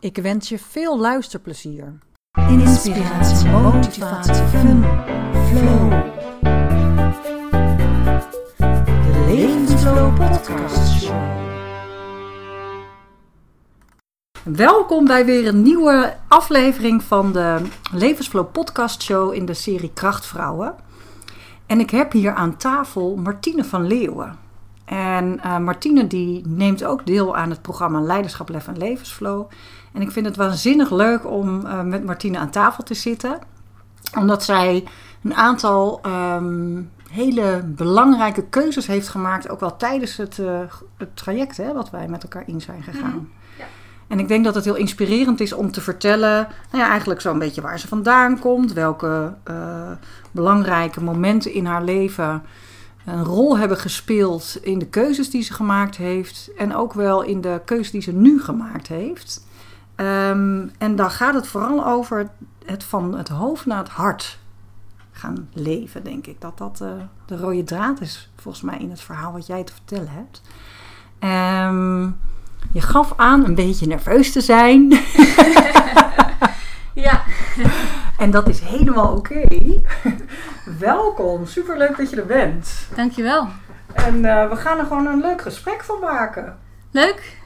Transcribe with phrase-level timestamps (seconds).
[0.00, 1.98] Ik wens je veel luisterplezier.
[2.48, 4.84] Inspiratie, motivatie, fun,
[5.48, 5.90] flow.
[8.78, 11.22] De Levensflow Podcast Show.
[14.42, 17.62] Welkom bij weer een nieuwe aflevering van de
[17.92, 20.74] Levensflow Podcast Show in de serie Krachtvrouwen.
[21.66, 24.38] En ik heb hier aan tafel Martine van Leeuwen.
[24.88, 29.50] En uh, Martine die neemt ook deel aan het programma Leiderschap, Lef en Levensflow.
[29.98, 33.38] En ik vind het waanzinnig leuk om uh, met Martine aan tafel te zitten.
[34.18, 34.84] Omdat zij
[35.22, 39.48] een aantal um, hele belangrijke keuzes heeft gemaakt.
[39.48, 40.60] Ook wel tijdens het, uh,
[40.96, 43.14] het traject hè, wat wij met elkaar in zijn gegaan.
[43.14, 43.64] Mm, ja.
[44.08, 47.38] En ik denk dat het heel inspirerend is om te vertellen, nou ja, eigenlijk zo'n
[47.38, 49.90] beetje waar ze vandaan komt, welke uh,
[50.30, 52.42] belangrijke momenten in haar leven
[53.04, 57.40] een rol hebben gespeeld in de keuzes die ze gemaakt heeft en ook wel in
[57.40, 59.46] de keuzes die ze nu gemaakt heeft.
[60.00, 62.28] Um, en dan gaat het vooral over
[62.64, 64.38] het van het hoofd naar het hart
[65.12, 66.40] gaan leven, denk ik.
[66.40, 66.88] Dat dat uh,
[67.26, 70.42] de rode draad is, volgens mij, in het verhaal wat jij te vertellen hebt.
[71.68, 72.18] Um,
[72.72, 74.90] je gaf aan een beetje nerveus te zijn.
[76.94, 77.22] ja.
[78.18, 79.42] En dat is helemaal oké.
[79.46, 79.84] Okay.
[80.78, 82.88] Welkom, superleuk dat je er bent.
[82.94, 83.48] Dankjewel.
[83.92, 86.58] En uh, we gaan er gewoon een leuk gesprek van maken.
[86.90, 87.36] Leuk?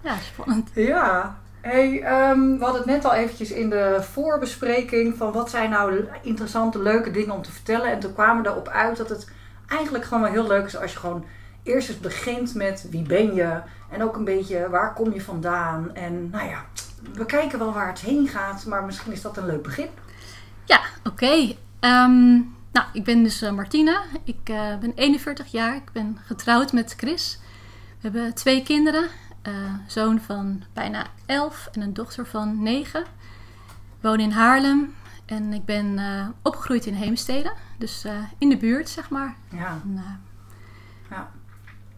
[0.00, 0.70] Ja, spannend.
[0.74, 1.36] Ja.
[1.64, 1.94] Hey,
[2.30, 6.82] um, we hadden het net al eventjes in de voorbespreking van wat zijn nou interessante,
[6.82, 7.90] leuke dingen om te vertellen.
[7.90, 9.30] En toen kwamen we erop uit dat het
[9.66, 11.24] eigenlijk gewoon wel heel leuk is als je gewoon
[11.62, 15.94] eerst eens begint met wie ben je en ook een beetje waar kom je vandaan.
[15.94, 16.64] En nou ja,
[17.12, 19.88] we kijken wel waar het heen gaat, maar misschien is dat een leuk begin.
[20.64, 21.54] Ja, oké.
[21.80, 24.02] Um, nou, ik ben dus uh, Martina.
[24.24, 25.76] Ik uh, ben 41 jaar.
[25.76, 27.38] Ik ben getrouwd met Chris.
[28.00, 29.08] We hebben twee kinderen.
[29.48, 33.00] Uh, zoon van bijna 11 en een dochter van 9.
[33.00, 33.06] Ik
[34.00, 34.94] woon in Haarlem.
[35.24, 35.98] En ik ben
[36.42, 37.52] opgegroeid in Heemstede.
[37.78, 38.06] Dus
[38.38, 39.34] in de buurt, zeg maar.
[39.48, 39.80] Ja.
[39.82, 40.02] En,
[41.10, 41.30] ja.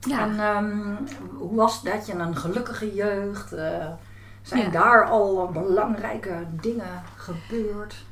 [0.01, 0.21] ja.
[0.21, 0.99] En um,
[1.37, 2.07] hoe was dat?
[2.07, 3.49] Je een gelukkige jeugd?
[4.43, 4.71] zijn ja.
[4.71, 8.05] daar al belangrijke dingen gebeurd?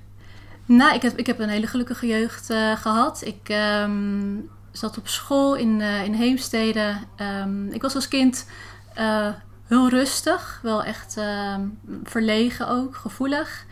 [0.65, 3.23] Nou, ik heb, ik heb een hele gelukkige jeugd gehad.
[3.25, 3.49] Ik
[3.83, 6.97] um, zat op school in, in Heemstede.
[7.21, 8.47] Um, ik was als kind
[8.99, 9.28] uh,
[9.66, 11.21] heel rustig, wel echt
[12.03, 13.65] verlegen ook, gevoelig.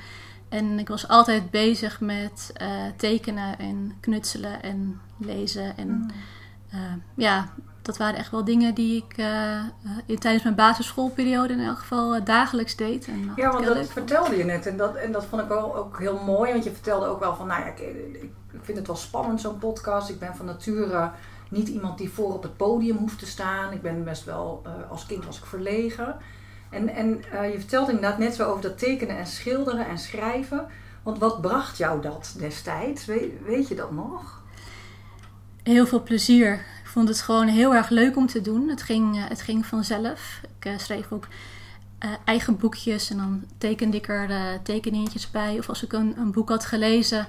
[0.48, 2.52] En ik was altijd bezig met
[2.96, 5.76] tekenen en knutselen en lezen.
[5.76, 7.02] En mm.
[7.14, 7.48] ja,
[7.82, 9.62] dat waren echt wel dingen die ik uh,
[10.18, 13.06] tijdens mijn basisschoolperiode in elk geval dagelijks deed.
[13.06, 15.98] En ja, want dat vertelde je net en dat, en dat vond ik ook, ook
[15.98, 16.52] heel mooi.
[16.52, 18.30] Want je vertelde ook wel van, nou ja, ik
[18.62, 20.08] vind het wel spannend zo'n podcast.
[20.08, 21.10] Ik ben van nature
[21.52, 23.72] niet iemand die voor op het podium hoeft te staan.
[23.72, 26.16] Ik ben best wel, uh, als kind was ik verlegen.
[26.70, 27.08] En, en
[27.52, 30.66] je vertelde inderdaad net zo over dat tekenen en schilderen en schrijven.
[31.02, 33.04] Want wat bracht jou dat destijds?
[33.04, 34.42] weet, je dat nog?
[35.62, 38.68] Heel veel plezier vond het gewoon heel erg leuk om te doen.
[38.68, 40.40] Het ging, uh, het ging vanzelf.
[40.60, 41.26] Ik schreef ook
[42.24, 45.58] eigen boekjes en dan tekende ik er tekeningetjes bij.
[45.58, 47.26] Of als ik een, een boek had gelezen,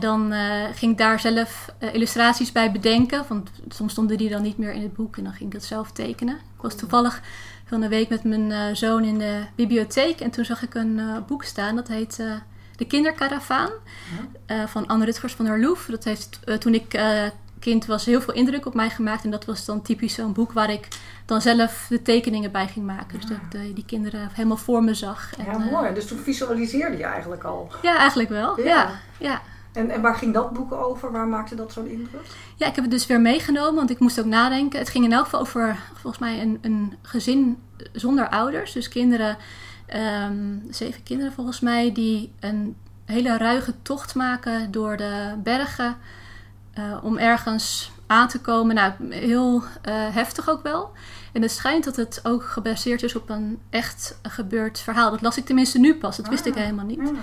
[0.00, 0.32] dan
[0.74, 3.24] ging ik daar zelf illustraties bij bedenken.
[3.28, 5.64] Want soms stonden die dan niet meer in het boek en dan ging ik het
[5.64, 6.34] zelf tekenen.
[6.34, 7.20] Ik was toevallig
[7.64, 11.44] van een week met mijn zoon in de bibliotheek en toen zag ik een boek
[11.44, 12.22] staan dat heet
[12.76, 13.70] De Kinderkaravaan
[14.46, 14.68] ja.
[14.68, 15.86] van Anne Rutgers van der Loef.
[15.86, 16.94] Dat heeft toen ik
[17.64, 19.24] kind was heel veel indruk op mij gemaakt.
[19.24, 20.88] En dat was dan typisch zo'n boek waar ik
[21.24, 23.20] dan zelf de tekeningen bij ging maken.
[23.20, 25.32] Dus dat ik de, die kinderen helemaal voor me zag.
[25.38, 25.94] En, ja, mooi.
[25.94, 27.72] Dus toen visualiseerde je eigenlijk al.
[27.82, 28.60] Ja, eigenlijk wel.
[28.60, 28.64] Ja.
[28.64, 29.42] ja, ja.
[29.74, 31.12] En, en waar ging dat boek over?
[31.12, 32.26] Waar maakte dat zo'n indruk?
[32.56, 34.78] Ja, ik heb het dus weer meegenomen, want ik moest ook nadenken.
[34.78, 37.62] Het ging in elk geval over, volgens mij, een, een gezin
[37.92, 38.72] zonder ouders.
[38.72, 39.36] Dus kinderen,
[40.26, 45.96] um, zeven kinderen volgens mij, die een hele ruige tocht maken door de bergen
[46.78, 48.74] uh, om ergens aan te komen.
[48.74, 49.62] Nou, heel uh,
[50.14, 50.92] heftig ook wel.
[51.32, 55.10] En het schijnt dat het ook gebaseerd is op een echt gebeurd verhaal.
[55.10, 56.16] Dat las ik tenminste nu pas.
[56.16, 56.98] Dat wist ik ah, helemaal niet.
[56.98, 57.20] Ja.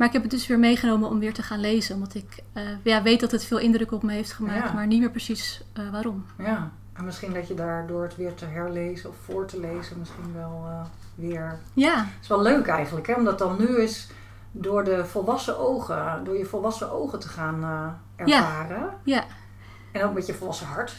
[0.00, 1.94] Maar ik heb het dus weer meegenomen om weer te gaan lezen.
[1.94, 4.68] Omdat ik uh, ja, weet dat het veel indruk op me heeft gemaakt.
[4.68, 4.72] Ja.
[4.72, 6.26] Maar niet meer precies waarom.
[6.38, 6.70] Ja.
[6.92, 10.32] En misschien dat je daar door het weer te herlezen of voor te lezen misschien
[10.34, 11.58] wel uh, weer...
[11.74, 11.96] Ja.
[11.96, 13.14] Het is wel leuk eigenlijk, hè?
[13.14, 14.10] Omdat dan nu is
[14.50, 17.54] door de volwassen ogen, door je volwassen ogen te gaan
[18.16, 18.90] ervaren.
[19.04, 19.16] Ja.
[19.16, 19.24] ja.
[19.92, 20.94] En ook met je volwassen hart.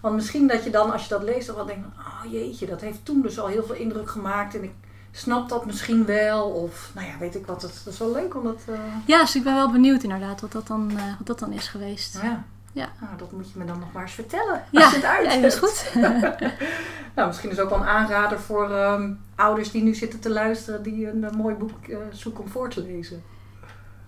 [0.00, 2.80] Want misschien dat je dan, als je dat leest, dan wel denkt: oh jeetje, dat
[2.80, 4.54] heeft toen dus al heel veel indruk gemaakt.
[4.54, 4.74] En ik
[5.18, 6.48] snap dat misschien wel.
[6.48, 7.62] Of nou ja, weet ik wat.
[7.62, 8.60] Het, is wel leuk om dat.
[8.68, 8.78] Uh...
[9.04, 11.68] Ja, dus ik ben wel benieuwd inderdaad wat dat dan, uh, wat dat dan is
[11.68, 12.18] geweest.
[12.22, 12.44] Ja.
[12.72, 12.88] Ja.
[13.00, 14.64] Nou, dat moet je me dan nog maar eens vertellen.
[14.70, 15.94] Ja, als je het uit ja, dat is goed.
[17.14, 20.82] nou, misschien is ook wel een aanrader voor um, ouders die nu zitten te luisteren,
[20.82, 23.22] die een, een mooi boek uh, zoeken om voor te lezen.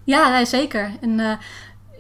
[0.05, 0.91] Ja, nee, zeker.
[1.01, 1.33] En uh,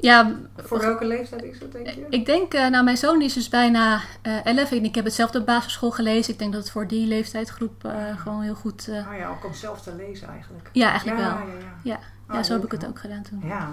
[0.00, 2.06] ja, voor welke leeftijd is dat, denk je?
[2.08, 4.70] Ik denk, uh, nou, mijn zoon is dus bijna uh, 11.
[4.70, 6.32] Ik heb het zelf op basisschool gelezen.
[6.32, 8.88] Ik denk dat het voor die leeftijdsgroep uh, gewoon heel goed.
[8.88, 10.68] Uh, oh ja, ook om zelf te lezen eigenlijk.
[10.72, 11.34] Ja, eigenlijk ja, wel.
[11.34, 11.58] Ja, ja.
[11.82, 11.98] ja.
[12.28, 13.42] ja Oh, zo heb ik het ook gedaan toen.
[13.44, 13.72] Ja.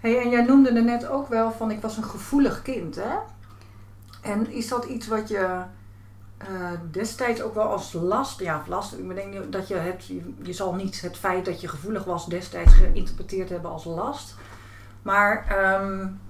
[0.00, 3.16] Hey, en jij noemde er net ook wel van ik was een gevoelig kind, hè?
[4.22, 5.62] En is dat iets wat je
[6.50, 10.52] uh, destijds ook wel als last, ja, last, ik denk dat je het, je, je
[10.52, 14.34] zal niet het feit dat je gevoelig was destijds geïnterpreteerd hebben als last.
[15.04, 15.46] Maar
[15.82, 16.20] um,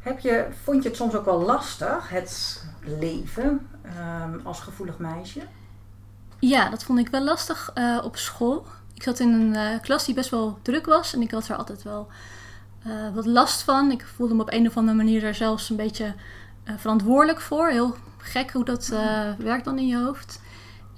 [0.00, 3.68] heb je, vond je het soms ook wel lastig, het leven
[3.98, 5.40] um, als gevoelig meisje?
[6.38, 8.66] Ja, dat vond ik wel lastig uh, op school.
[8.94, 11.56] Ik zat in een uh, klas die best wel druk was en ik had er
[11.56, 12.08] altijd wel
[12.86, 13.90] uh, wat last van.
[13.90, 16.14] Ik voelde me op een of andere manier er zelfs een beetje
[16.76, 17.68] verantwoordelijk voor.
[17.68, 18.88] Heel gek hoe dat
[19.38, 20.40] werkt dan in je hoofd.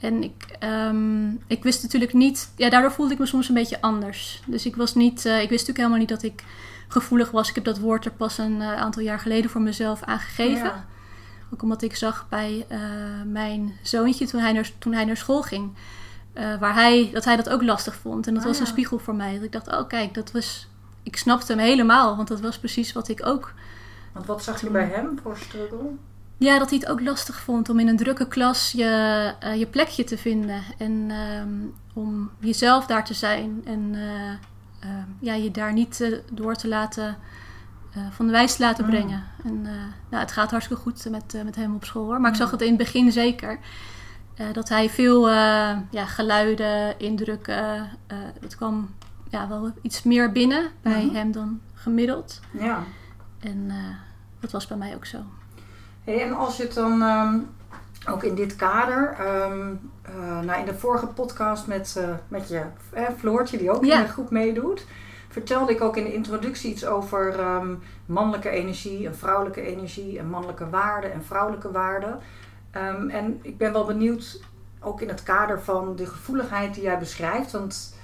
[0.01, 3.81] En ik, um, ik wist natuurlijk niet, ja, daardoor voelde ik me soms een beetje
[3.81, 4.43] anders.
[4.47, 6.45] Dus ik was niet, ik wist natuurlijk helemaal niet dat ik
[6.89, 7.49] gevoelig was.
[7.49, 10.65] Ik heb dat woord er pas een uh, aantal jaar geleden voor mezelf aangegeven.
[10.65, 10.85] Ja.
[11.53, 12.79] Ook omdat ik zag bij uh,
[13.27, 15.73] mijn zoontje toen hij naar, toen hij naar school ging.
[16.35, 18.27] Uh, waar hij, dat hij dat ook lastig vond.
[18.27, 18.71] En dat Ah, was een ja.
[18.71, 19.35] spiegel voor mij.
[19.35, 20.69] Dat ik dacht, oh kijk, dat was...
[21.03, 22.17] Ik snapte hem helemaal.
[22.17, 23.55] Want dat was precies wat ik ook...
[24.13, 25.91] Want wat zag je bij hem voor struggle?
[26.37, 29.67] Ja, dat hij het ook lastig vond om in een drukke klas je, uh, je
[29.67, 30.63] plekje te vinden.
[30.79, 33.63] En um, om jezelf daar te zijn.
[33.65, 33.95] En
[34.85, 34.91] uh,
[35.21, 37.17] ja, je daar niet uh, door te laten,
[37.97, 38.91] uh, van de wijs te laten Mm.
[38.91, 39.23] brengen.
[39.45, 39.63] En
[40.09, 42.21] nou, het gaat hartstikke goed met, met hem op school hoor.
[42.21, 42.43] Maar ik Mm.
[42.43, 43.59] zag het in het begin zeker.
[44.53, 45.31] dat hij veel
[45.91, 47.89] ja, geluiden, indrukken,
[48.41, 48.91] het kwam
[49.31, 51.15] ja, wel iets meer binnen bij Mhm.
[51.15, 52.41] hem dan gemiddeld.
[52.51, 52.83] Ja.
[53.41, 53.71] En
[54.41, 55.19] dat was bij mij ook zo.
[56.05, 57.49] Hey, en als je het dan um,
[58.09, 62.63] ook in dit kader, um, uh, nou in de vorige podcast met, uh, met je
[62.91, 63.97] eh, Floortje, die ook Ja.
[63.97, 64.87] in de groep meedoet,
[65.29, 70.29] vertelde ik ook in de introductie iets over um, mannelijke energie en vrouwelijke energie en
[70.29, 72.19] mannelijke waarden en vrouwelijke waarden.
[72.77, 74.41] Um, en ik ben wel benieuwd,
[74.81, 77.97] ook in het kader van de gevoeligheid die jij beschrijft, want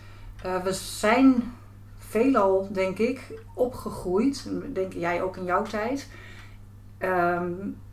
[0.46, 1.54] uh, we zijn
[1.98, 3.20] veelal, denk ik,
[3.54, 6.08] opgegroeid, denk jij ook in jouw tijd,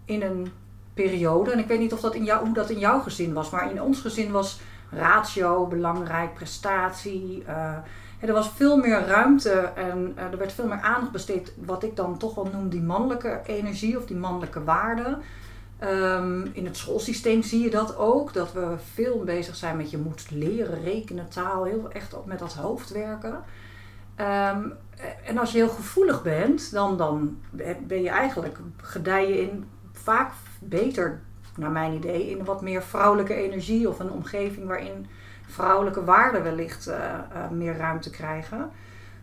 [0.06, 0.52] in een
[0.96, 1.52] periode.
[1.52, 3.72] En ik weet niet of dat in jou, hoe dat in jouw gezin was, maar
[3.72, 4.60] in ons gezin was
[4.90, 7.44] ratio belangrijk, prestatie.
[7.48, 7.74] Uh,
[8.20, 11.96] er was veel meer ruimte en uh, er werd veel meer aandacht besteed, wat ik
[11.96, 15.22] dan toch wel noem die mannelijke energie of die mannelijke waarden.
[15.84, 19.98] Um, in het schoolsysteem zie je dat ook, dat we veel bezig zijn met je
[19.98, 23.44] moet leren, rekenen, taal, heel echt met dat hoofd werken.
[24.20, 24.74] Um,
[25.26, 27.38] en als je heel gevoelig bent, dan, dan
[27.88, 31.22] ben je eigenlijk, gedij je in vaak beter,
[31.56, 35.08] naar mijn idee, in wat meer vrouwelijke energie of een omgeving waarin
[35.48, 38.70] vrouwelijke waarden wellicht uh, uh, meer ruimte krijgen.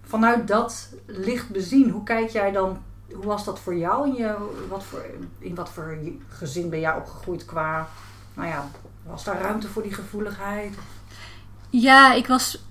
[0.02, 4.08] Vanuit dat licht bezien, hoe kijk jij dan, hoe was dat voor jou?
[4.08, 4.34] In, je,
[4.68, 5.04] wat voor,
[5.38, 7.88] in wat voor gezin ben jij opgegroeid qua,
[8.34, 8.68] nou ja,
[9.02, 10.74] was daar ruimte voor die gevoeligheid?
[11.70, 12.64] Ja, ik was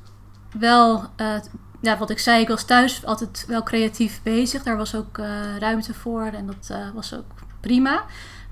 [0.60, 1.36] wel uh,
[1.82, 4.64] ja, wat ik zei, ik was thuis altijd wel creatief bezig.
[4.64, 5.18] Daar was ook
[5.60, 8.04] ruimte voor en dat was ook prima.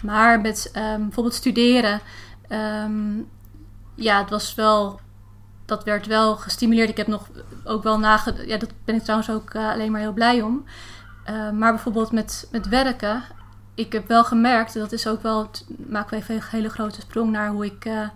[0.03, 2.00] Maar met um, bijvoorbeeld studeren,
[2.50, 3.27] um,
[3.96, 5.00] ja, het was wel,
[5.65, 6.89] dat werd wel gestimuleerd.
[6.89, 7.29] Ik heb nog
[7.63, 10.65] ook wel nagedacht, ja, dat ben ik trouwens ook uh, alleen maar heel blij om.
[11.53, 13.24] maar bijvoorbeeld met, met werken,
[13.79, 15.50] ik heb wel gemerkt, dat is ook wel,
[15.88, 18.08] maken we even een hele grote sprong naar hoe ik uh,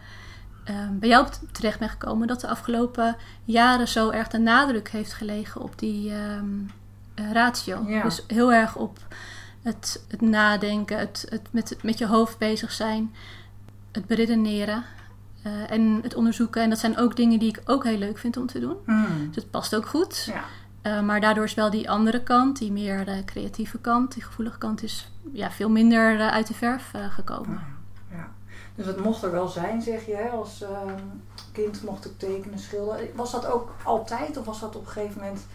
[0.91, 5.61] bij jou terecht ben gekomen, dat de afgelopen jaren zo erg de nadruk heeft gelegen
[5.61, 7.83] op die uh, ratio.
[7.87, 8.03] Ja.
[8.03, 8.99] Dus heel erg op
[9.63, 13.15] het, het nadenken, het, het met, met je hoofd bezig zijn,
[13.91, 14.83] het beredeneren
[15.45, 16.61] uh, en het onderzoeken.
[16.61, 18.77] En dat zijn ook dingen die ik ook heel leuk vind om te doen.
[18.85, 19.27] Mm.
[19.27, 20.23] Dus het past ook goed.
[20.23, 20.43] Ja.
[20.83, 24.57] Uh, maar daardoor is wel die andere kant, die meer de creatieve kant, die gevoelige
[24.57, 27.61] kant, is ja, veel minder uit de verf gekomen.
[28.09, 28.17] Ja.
[28.17, 28.27] ja.
[28.75, 30.29] Dus het mocht er wel zijn, zeg je, hè?
[30.29, 30.69] als uh,
[31.51, 33.07] kind mocht ik tekenen, schilderen.
[33.15, 35.45] Was dat ook altijd of was dat op een gegeven moment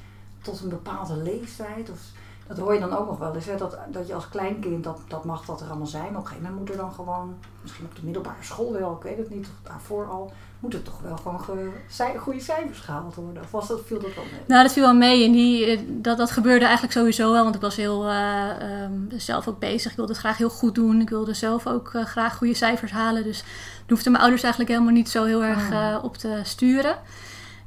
[0.42, 1.90] tot een bepaalde leeftijd?
[1.90, 2.00] Of
[2.48, 3.56] Dat hoor je dan ook nog wel eens, hè?
[3.56, 6.02] Dat, dat je als kleinkind, dat, dat mag dat er allemaal zijn.
[6.02, 8.92] Maar op een gegeven moment moet er dan gewoon, misschien op de middelbare school wel,
[8.96, 12.40] ik weet het niet, of daarvoor al, moet er toch wel gewoon ge, cij- goede
[12.40, 13.42] cijfers gehaald worden.
[13.42, 14.40] Of was dat, viel dat wel mee?
[14.46, 15.24] Nou, dat viel wel mee.
[15.24, 17.42] En die, eh, dat, dat gebeurde eigenlijk sowieso wel.
[17.42, 19.90] Want ik was heel eh, ehm, zelf ook bezig.
[19.90, 21.00] Ik wilde het graag heel goed doen.
[21.00, 23.24] Ik wilde zelf ook eh, graag goede cijfers halen.
[23.24, 23.48] Dus daar
[23.88, 25.98] hoefden mijn ouders eigenlijk helemaal niet zo heel erg Oh.
[26.02, 26.96] op te sturen.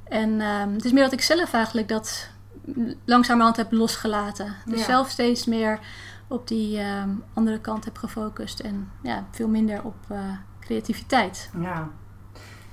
[0.04, 2.28] En ehm, het is meer dat ik zelf eigenlijk dat
[3.06, 4.56] langzamerhand heb losgelaten.
[4.66, 4.86] Dus Ja.
[4.86, 5.80] zelf steeds meer
[6.28, 8.60] op die ehm, andere kant heb gefocust.
[8.60, 10.18] En ja, veel minder op eh,
[10.60, 11.50] creativiteit.
[11.62, 11.90] Ja.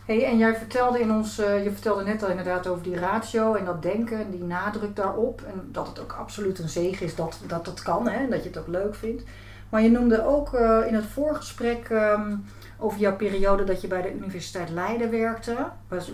[0.04, 3.54] Hey, en jij vertelde in ons, eh, je vertelde net al inderdaad over die ratio
[3.54, 5.42] en dat denken en die nadruk daarop.
[5.42, 8.42] En dat het ook absoluut een zegen is dat dat, dat kan hè, en dat
[8.42, 9.22] je het ook leuk vindt.
[9.68, 12.36] Maar je noemde ook eh, in het voorgesprek ehm,
[12.78, 15.56] over jouw periode dat je bij de Universiteit Leiden werkte.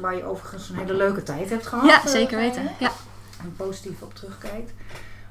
[0.00, 1.86] Waar, je overigens een hele leuke tijd hebt gehad.
[1.86, 2.62] Ja, zeker weten.
[2.78, 2.90] Ja.
[3.44, 4.72] En positief op terugkijkt.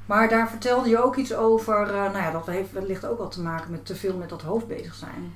[0.06, 3.28] Maar daar vertelde je ook iets over, eh, nou ja, dat heeft wellicht ook wel
[3.28, 5.34] te maken met te veel met dat hoofd bezig zijn.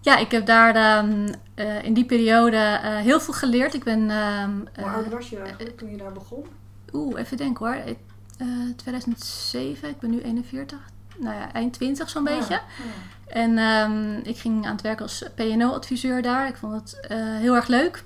[0.00, 3.74] Ja, ik heb daar ehm, eh, in die periode eh, heel veel geleerd.
[3.74, 4.10] Ik ben.
[4.10, 6.46] ehm, Hoe oud was je eigenlijk toen je daar begon?
[6.92, 7.74] Oeh, even denken hoor.
[7.84, 7.98] Ik-
[8.38, 8.46] eh,
[8.76, 10.78] 2007, ik ben nu 41.
[11.18, 12.54] Nou ja, eind 20 zo'n beetje.
[12.54, 12.62] Ja,
[13.26, 16.48] En ehm, ik ging aan het werk als PNO-adviseur daar.
[16.48, 16.98] Ik vond het
[17.40, 18.02] heel erg leuk.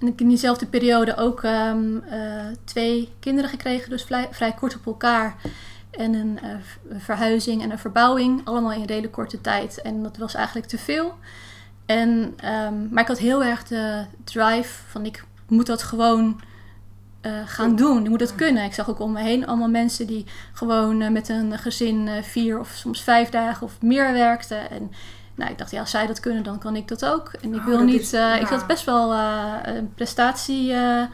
[0.00, 2.20] En ik in diezelfde periode ook ehm, eh,
[2.64, 5.34] twee kinderen gekregen, dus vrij, vrij kort op elkaar.
[5.90, 9.82] En een eh, v- verhuizing en een verbouwing, allemaal in redelijk korte tijd.
[9.82, 11.14] En dat was eigenlijk te veel.
[11.86, 16.40] En, ehm, maar ik had heel erg de drive van ik moet dat gewoon
[17.20, 18.02] eh, gaan doen.
[18.02, 18.64] Ik moet dat kunnen.
[18.64, 22.68] Ik zag ook om me heen allemaal mensen die gewoon met een gezin vier of
[22.68, 24.70] soms vijf dagen of meer werkten.
[24.70, 24.90] En
[25.34, 27.32] nou, ik dacht, ja, als zij dat kunnen, dan kan ik dat ook.
[27.40, 28.00] En ik Oh, wil niet.
[28.00, 28.34] is- eh, ja.
[28.34, 31.08] Ik had best wel eh, een prestatiedrang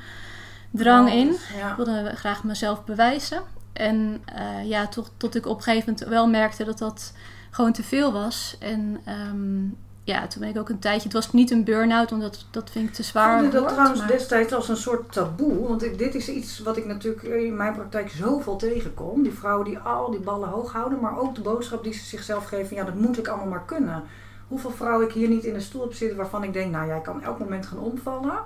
[0.70, 1.36] drang in.
[1.58, 1.70] Ja.
[1.70, 3.42] Ik wilde graag mezelf bewijzen.
[3.72, 7.12] En eh, ja, tot, tot ik op een gegeven moment wel merkte dat dat
[7.50, 8.56] gewoon te veel was.
[8.58, 9.64] En ehm,
[10.10, 11.02] ja, toen ben ik ook een tijdje...
[11.02, 13.32] Het was niet een burn-out, want dat, dat vind ik te zwaar.
[13.34, 15.68] Ik voelde dat woord, trouwens maar- destijds als een soort taboe.
[15.68, 19.22] Want ik- dit is iets wat ik natuurlijk in mijn praktijk zoveel tegenkom.
[19.22, 21.00] Die vrouwen die al die ballen hoog houden.
[21.00, 22.76] Maar ook de boodschap die ze zichzelf geven.
[22.76, 24.02] Ja, dat moet ik allemaal maar kunnen.
[24.48, 26.72] Hoeveel vrouwen ik hier niet in de stoel heb zitten waarvan ik denk...
[26.72, 28.38] Nou, jij kan elk moment gaan omvallen.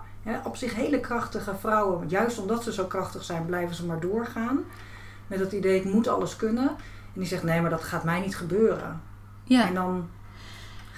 [0.45, 1.99] Op zich hele krachtige vrouwen.
[1.99, 4.59] want Juist omdat ze zo krachtig zijn, blijven ze maar doorgaan.
[5.27, 6.69] Met het idee, ik moet alles kunnen.
[6.69, 9.01] En die zegt, nee, maar dat gaat mij niet gebeuren.
[9.45, 9.67] Ja.
[9.69, 10.09] En dan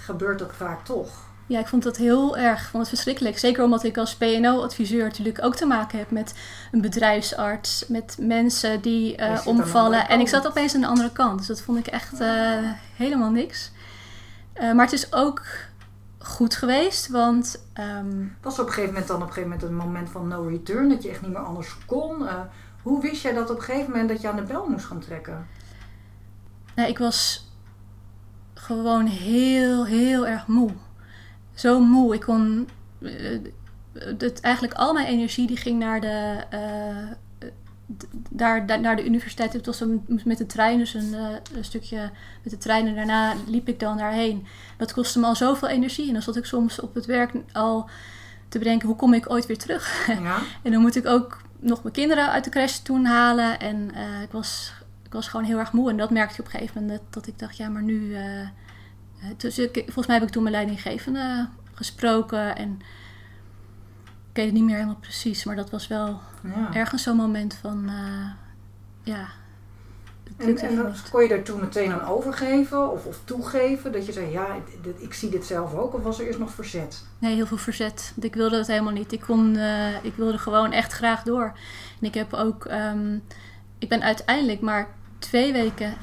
[0.06, 1.24] gebeurt dat vaak toch.
[1.48, 3.38] Ja, ik vond dat heel erg, ik vond het verschrikkelijk.
[3.38, 6.34] Zeker omdat ik als PNO-adviseur natuurlijk ook te maken heb met
[6.72, 10.08] een bedrijfsarts, met mensen die eh, omvallen.
[10.08, 13.30] En ik zat opeens aan de andere kant, dus dat vond ik echt eh, helemaal
[13.30, 13.72] niks.
[14.52, 15.42] Eh, maar het is ook
[16.18, 19.76] goed geweest, want ehm, Was op een gegeven moment dan op een gegeven moment een
[19.76, 22.28] moment van no return, dat je echt niet meer anders kon?
[22.82, 25.00] Hoe wist jij dat op een gegeven moment dat je aan de bel moest gaan
[25.00, 25.46] trekken?
[26.76, 27.45] nou, ik was
[28.66, 30.70] gewoon heel, heel erg moe.
[31.54, 32.14] Zo moe.
[32.14, 32.68] Ik kon.
[34.18, 36.44] het, eigenlijk al mijn energie die ging naar de.
[36.50, 37.50] eh,
[38.28, 39.52] daar, daar, naar de universiteit.
[39.52, 39.84] Het was
[40.24, 42.10] met de trein, dus een, eh, een stukje
[42.42, 42.86] met de trein.
[42.86, 44.46] En daarna liep ik dan daarheen.
[44.76, 46.06] Dat kostte me al zoveel energie.
[46.06, 47.88] En dan zat ik soms op het werk al
[48.48, 50.06] te bedenken: hoe kom ik ooit weer terug?
[50.06, 50.38] Ja?
[50.62, 53.60] En dan moet ik ook nog mijn kinderen uit de crash toen halen.
[53.60, 53.90] En
[54.22, 54.85] ik, was, ik
[55.16, 55.90] was gewoon heel erg moe.
[55.90, 57.00] En dat merkte ik op een gegeven moment.
[57.00, 58.16] Dat, dat ik dacht, ja, maar nu...
[59.36, 62.56] dus ik, volgens mij heb ik toen mijn leidinggevende gesproken.
[62.56, 62.78] En
[64.30, 65.44] ik weet het niet meer helemaal precies.
[65.44, 66.74] Maar dat was wel ja.
[66.74, 67.88] ergens zo'n moment van...
[67.88, 68.30] eh,
[69.02, 69.26] ja,
[70.36, 73.92] En, en dan kon je daar toen meteen aan overgeven of, of toegeven?
[73.92, 75.94] Dat je zei, ja, dit- ik zie dit zelf ook.
[75.94, 77.04] Of was er eerst nog verzet?
[77.18, 78.12] Nee, heel veel verzet.
[78.20, 79.12] Ik wilde het helemaal niet.
[79.12, 79.56] Ik, kon,
[80.02, 81.52] ik wilde gewoon echt graag door.
[82.00, 82.64] En ik heb ook...
[82.64, 83.18] ehm,
[83.78, 85.94] ik ben uiteindelijk maar twee weken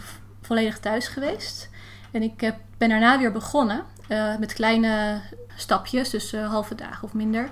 [0.41, 1.69] volledig thuis geweest.
[2.11, 3.83] En ik heb, ben daarna weer begonnen.
[4.07, 5.21] eh, met kleine
[5.55, 7.49] stapjes, dus eh, halve dagen of minder.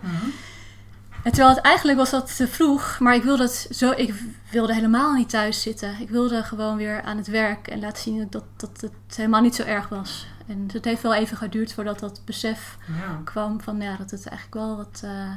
[1.24, 4.13] En terwijl het eigenlijk was dat te vroeg, maar ik wilde, het zo, ik
[4.51, 5.96] wilde helemaal niet thuis zitten.
[6.00, 9.56] Ik wilde gewoon weer aan het werk en laten zien dat, dat het helemaal niet
[9.56, 10.27] zo erg was.
[10.48, 13.22] En het heeft wel even geduurd voordat dat besef Ja.
[13.24, 15.32] kwam van ja, dat het eigenlijk wel wat eh,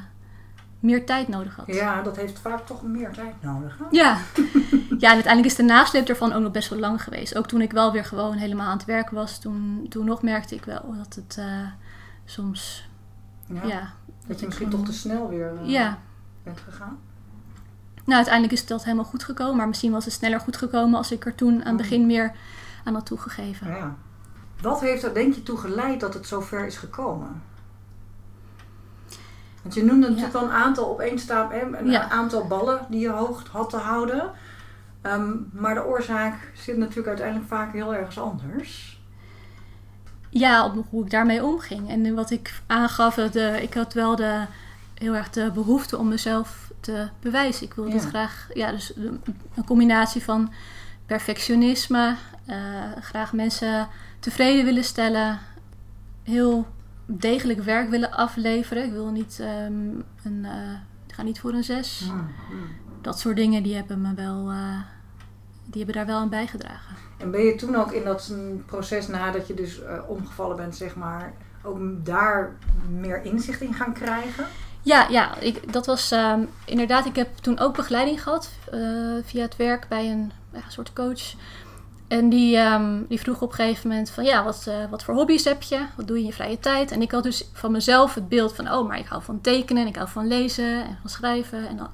[0.81, 1.67] meer tijd nodig had.
[1.67, 3.79] ja, dat heeft vaak toch meer tijd nodig.
[3.79, 3.85] hè?
[3.91, 4.19] Ja.
[5.05, 7.37] ja, en uiteindelijk is de nasleep ervan ook nog best wel lang geweest.
[7.37, 10.55] Ook toen ik wel weer gewoon helemaal aan het werk was, toen, toen nog merkte
[10.55, 11.67] ik wel dat het eh,
[12.25, 12.89] soms,
[13.47, 13.65] Ja.
[13.67, 13.93] ja.
[14.27, 15.99] Dat je misschien toch te snel weer eh, Ja,
[16.43, 16.99] bent gegaan.
[17.95, 19.57] nou uiteindelijk is dat helemaal goed gekomen.
[19.57, 21.77] Maar misschien was het sneller goed gekomen als ik er toen aan het Mm.
[21.77, 22.33] begin meer
[22.85, 23.67] aan had toegegeven.
[23.69, 23.95] Ja.
[24.61, 27.43] Wat heeft er denk je toe geleid dat het zover is gekomen?
[29.63, 32.09] Want je noemde natuurlijk wel een aantal opeenstaap, hè, een Ja.
[32.11, 34.31] aantal ballen die je hoog had te houden.
[35.05, 39.03] Ehm, maar de oorzaak zit natuurlijk uiteindelijk vaak heel ergens anders.
[40.31, 41.89] Ja, op hoe ik daarmee omging.
[41.91, 44.45] En wat ik aangaf, de, ik had wel de,
[44.95, 47.67] heel erg de behoefte om mezelf te bewijzen.
[47.67, 47.97] Ik wilde Ja.
[47.97, 50.53] het graag, ja, dus een combinatie van
[51.07, 52.57] perfectionisme, eh,
[53.01, 53.89] graag mensen
[54.21, 55.39] tevreden willen stellen,
[56.23, 56.67] heel
[57.07, 58.85] degelijk werk willen afleveren.
[58.85, 59.75] Ik wil niet ehm,
[60.23, 60.73] een, eh,
[61.07, 62.05] ik ga niet voor een zes.
[62.09, 62.67] Hmm, hmm.
[63.01, 64.79] Dat soort dingen die hebben me wel, eh,
[65.65, 66.97] die hebben daar wel aan bijgedragen.
[67.19, 68.35] En ben je toen ook in dat
[68.67, 72.57] proces nadat je dus eh, omgevallen bent, zeg maar, ook daar
[72.89, 74.47] meer inzicht in gaan krijgen?
[74.83, 77.07] Ja, ja ik, dat was ehm, inderdaad.
[77.07, 78.81] Ik heb toen ook begeleiding gehad eh,
[79.25, 81.35] via het werk bij een ja, soort coach.
[82.09, 85.15] En die, ehm, die vroeg op een gegeven moment van ja, wat, eh, wat voor
[85.15, 85.87] hobby's heb je?
[85.97, 86.91] Wat doe je in je vrije tijd?
[86.91, 89.83] En ik had dus van mezelf het beeld van oh, maar ik hou van tekenen,
[89.83, 91.69] en ik hou van lezen en van schrijven.
[91.69, 91.89] En dan,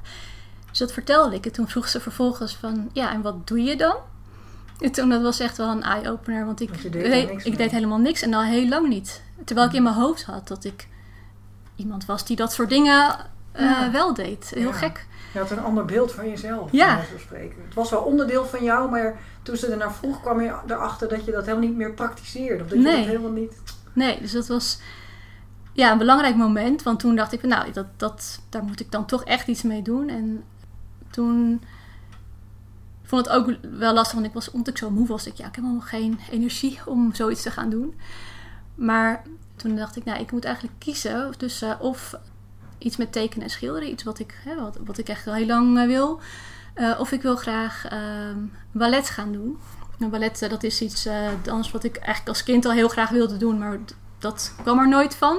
[0.71, 1.47] dus dat vertelde ik.
[1.47, 3.97] En toen vroeg ze vervolgens van ja, en wat doe je dan?
[4.81, 7.45] En toen dat was echt wel een eye-opener, want ik, Want deed deed, er niks
[7.45, 9.23] ik deed helemaal niks en al heel lang niet.
[9.45, 10.89] Terwijl ik in mijn hoofd had dat ik
[11.77, 13.17] iemand was die dat soort dingen
[13.53, 13.91] eh, Ja.
[13.91, 14.50] wel deed.
[14.55, 14.73] Heel Ja.
[14.73, 15.07] gek.
[15.33, 17.03] Je had een ander beeld van jezelf, Ja.
[17.03, 17.62] van spreken.
[17.65, 21.25] Het was wel onderdeel van jou, maar toen ze ernaar vroeg, kwam je erachter dat
[21.25, 22.62] je dat helemaal niet meer praktiseerde.
[22.65, 23.53] Of dat je dat helemaal niet...
[23.93, 24.79] Nee, dus dat was
[25.73, 26.83] ja, een belangrijk moment.
[26.83, 29.62] Want toen dacht ik, van, nou, dat, dat, daar moet ik dan toch echt iets
[29.62, 30.09] mee doen.
[30.09, 30.45] En
[31.11, 31.62] toen
[33.02, 35.55] vond het ook wel lastig, want ik was, ik zo moe was, ik, ja, ik
[35.55, 37.95] heb helemaal geen energie om zoiets te gaan doen.
[38.75, 39.23] Maar
[39.57, 42.14] toen dacht ik, nou, ik moet eigenlijk kiezen tussen of
[42.79, 45.47] iets met tekenen en schilderen, iets wat ik, hè, wat, wat ik echt al heel
[45.47, 46.21] lang eh, wil.
[46.75, 48.38] Eh, of ik wil graag ehm,
[48.73, 49.59] ballet gaan doen.
[49.99, 52.88] En ballet, eh, dat is iets eh, dans wat ik eigenlijk als kind al heel
[52.88, 53.79] graag wilde doen, maar
[54.19, 55.38] dat kwam er nooit van.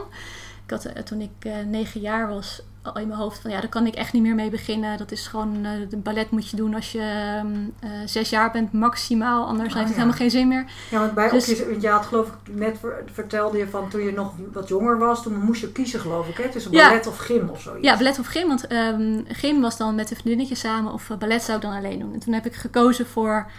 [0.66, 3.60] Ik had eh, toen ik eh, negen jaar was al in mijn hoofd van ja,
[3.60, 4.98] daar kan ik echt niet meer mee beginnen.
[4.98, 8.52] Dat is gewoon, eh de ballet moet je doen als je ehm, eh, zes jaar
[8.52, 9.94] bent maximaal, anders Oh, heeft het ja.
[9.94, 10.66] helemaal geen zin meer.
[10.92, 14.02] Ja, want bij Dus- op je, had geloof ik net ver- vertelde je van toen
[14.02, 16.88] je nog wat jonger was, toen moest je kiezen geloof ik, hè, tussen Ja.
[16.88, 17.88] ballet of gym of zoiets.
[17.88, 21.18] Ja, ballet of gym, want ehm, gym was dan met de vriendinnetjes samen of eh,
[21.18, 22.14] ballet zou ik dan alleen doen.
[22.14, 23.50] En toen heb ik gekozen voor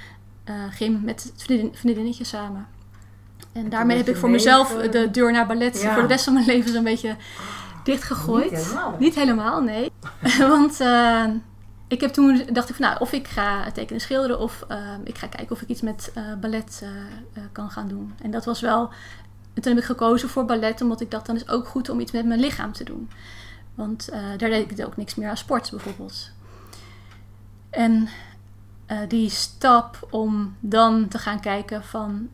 [0.71, 2.67] gym met vriendin, vriendinnetjes samen.
[3.53, 5.93] En daarmee heb ik voor mezelf de deur naar ballet Ja.
[5.93, 7.17] voor de rest van mijn leven zo'n beetje
[7.83, 8.51] dichtgegooid.
[8.51, 8.97] Niet helemaal.
[8.99, 9.93] Niet helemaal, nee.
[10.39, 11.25] Want eh,
[11.89, 15.19] ik heb toen dacht ik van nou, of ik ga tekenen schilderen of eh, ik
[15.19, 16.87] ga kijken of ik iets met eh, ballet
[17.53, 18.15] kan gaan doen.
[18.23, 18.91] En dat was wel.
[19.55, 22.01] En toen heb ik gekozen voor ballet, omdat ik dacht dan is ook goed om
[22.01, 23.11] iets met mijn lichaam te doen.
[23.75, 26.31] Want daar deed ik ook niks meer aan sport bijvoorbeeld.
[27.71, 28.09] En
[29.09, 32.29] die stap om dan te gaan kijken van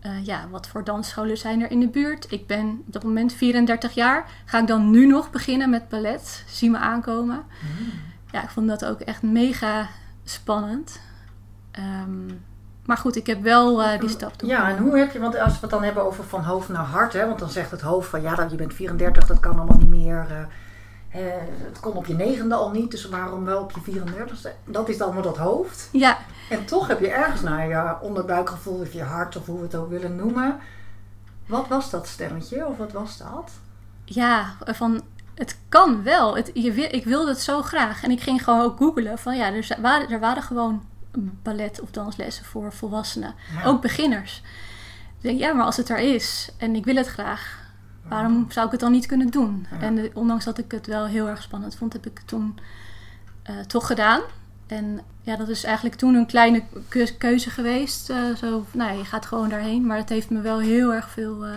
[0.00, 2.26] eh, ja, wat voor dansscholen zijn er in de buurt.
[2.32, 4.24] Ik ben op dat moment 34 jaar.
[4.44, 6.44] Ga ik dan nu nog beginnen met ballet?
[6.48, 7.42] Zie me aankomen.
[7.60, 7.92] Hmm.
[8.32, 9.88] Ja, ik vond dat ook echt mega
[10.24, 11.00] spannend.
[11.70, 12.26] Ehm,
[12.84, 15.38] maar goed, ik heb wel eh, die stap toen Ja, en hoe heb je, want
[15.38, 17.80] als we het dan hebben over van hoofd naar hart, hè, want dan zegt het
[17.80, 20.26] hoofd van ja, dat- je bent 34, dat kan allemaal niet meer.
[20.30, 20.36] eh,
[21.10, 21.20] eh,
[21.64, 24.48] het kon op je negende al niet, dus waarom wel op je 34ste?
[24.64, 25.88] Dat is dan maar dat hoofd.
[25.92, 26.18] Ja,
[26.50, 29.74] En toch heb je ergens naar je onderbuikgevoel of je hart of hoe we het
[29.74, 30.58] ook willen noemen.
[31.46, 33.50] Wat was dat stemmetje of wat was dat?
[34.04, 35.02] ja, van
[35.34, 36.36] het kan wel.
[36.36, 38.02] Het, je, ik wilde het zo graag.
[38.02, 40.84] En ik ging gewoon ook googlen van ja, er, waren, er waren gewoon
[41.42, 43.34] ballet- of danslessen voor volwassenen.
[43.54, 43.64] Ja.
[43.64, 44.42] Ook beginners.
[45.16, 47.59] Ik denk, ja, maar als het er is en ik wil het graag,
[48.10, 49.66] waarom zou ik het dan niet kunnen doen?
[49.70, 49.80] Ja.
[49.80, 52.58] En ondanks dat ik het wel heel erg spannend vond, heb ik het toen
[53.42, 54.20] eh, toch gedaan.
[54.66, 58.10] En ja, dat is eigenlijk toen een kleine keu- keuze geweest.
[58.10, 59.86] eh, zo, nou ja, je gaat gewoon daarheen.
[59.86, 61.52] Maar het heeft me wel heel erg veel eh,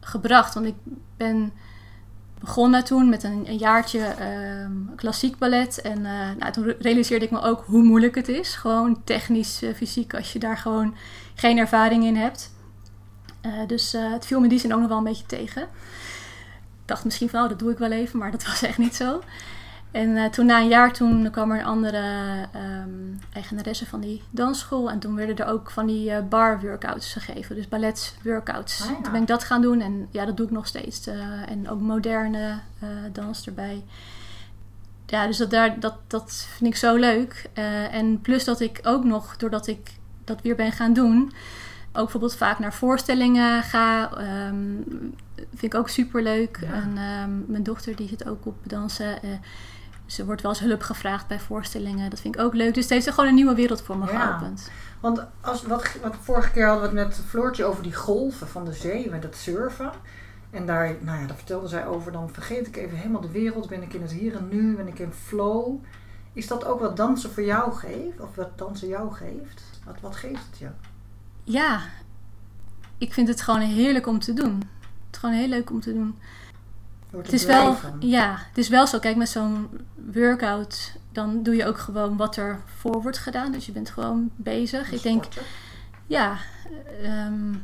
[0.00, 0.54] gebracht.
[0.54, 0.74] Want ik
[1.16, 1.52] ben
[2.40, 5.80] begonnen toen met een, een jaartje ehm, klassiek ballet.
[5.80, 6.02] En
[6.38, 8.54] nou, toen realiseerde ik me ook hoe moeilijk het is.
[8.54, 10.94] Gewoon technisch, fysiek, als je daar gewoon
[11.34, 12.50] geen ervaring in hebt.
[13.40, 15.62] Eh, dus eh, het viel me in die zin ook nog wel een beetje tegen.
[15.62, 18.94] Ik dacht misschien van, oh, dat doe ik wel even, maar dat was echt niet
[18.94, 19.22] zo.
[19.90, 22.02] En eh, toen na een jaar toen kwam er een andere
[22.52, 22.90] ehm,
[23.32, 24.90] eigenaresse van die dansschool.
[24.90, 27.56] En toen werden er ook van die bar workouts gegeven.
[27.56, 28.82] Dus ballet workouts.
[28.82, 28.94] Ah, ja.
[29.02, 29.80] Toen ben ik dat gaan doen.
[29.80, 31.06] En ja, dat doe ik nog steeds.
[31.46, 32.58] en ook moderne
[33.12, 33.84] dans erbij.
[35.06, 37.50] Ja, dus dat, daar, dat, dat vind ik zo leuk.
[37.90, 39.90] En plus dat ik ook nog, doordat ik
[40.24, 41.32] dat weer ben gaan doen...
[41.92, 44.12] ook bijvoorbeeld vaak naar voorstellingen ga...
[44.16, 44.64] ehm,
[45.34, 46.58] vind ik ook super leuk.
[46.60, 46.72] Ja.
[46.72, 49.22] En ehm, mijn dochter die zit ook op dansen...
[49.22, 49.30] eh,
[50.06, 52.10] ze wordt wel eens hulp gevraagd bij voorstellingen.
[52.10, 52.74] Dat vind ik ook leuk.
[52.74, 54.26] Dus het heeft gewoon een nieuwe wereld voor me Ja.
[54.26, 54.70] geopend.
[55.00, 58.64] Want als, wat, wat vorige keer hadden we het met Floortje over die golven van
[58.64, 59.90] de zee, met het surfen.
[60.50, 63.68] En daar, nou ja, daar vertelde zij over, dan vergeet ik even helemaal de wereld,
[63.68, 65.74] ben ik in het hier en nu, ben ik in flow.
[66.32, 68.20] Is Is dat ook wat dansen voor jou geeft?
[68.20, 69.62] Of wat dansen jou geeft?
[69.84, 70.68] Wat, wat geeft het je?
[71.50, 71.80] Ja,
[72.98, 74.54] ik vind het gewoon heerlijk om te doen.
[74.56, 76.18] Het is gewoon heel leuk om te doen.
[77.10, 78.98] Het is, wel, ja, het is wel zo.
[78.98, 79.68] Kijk, met zo'n
[80.12, 83.52] workout, dan doe je ook gewoon wat er voor wordt gedaan.
[83.52, 84.92] Dus je bent gewoon bezig.
[84.92, 85.24] Ik denk,
[86.06, 86.36] ja,
[87.02, 87.54] ehm,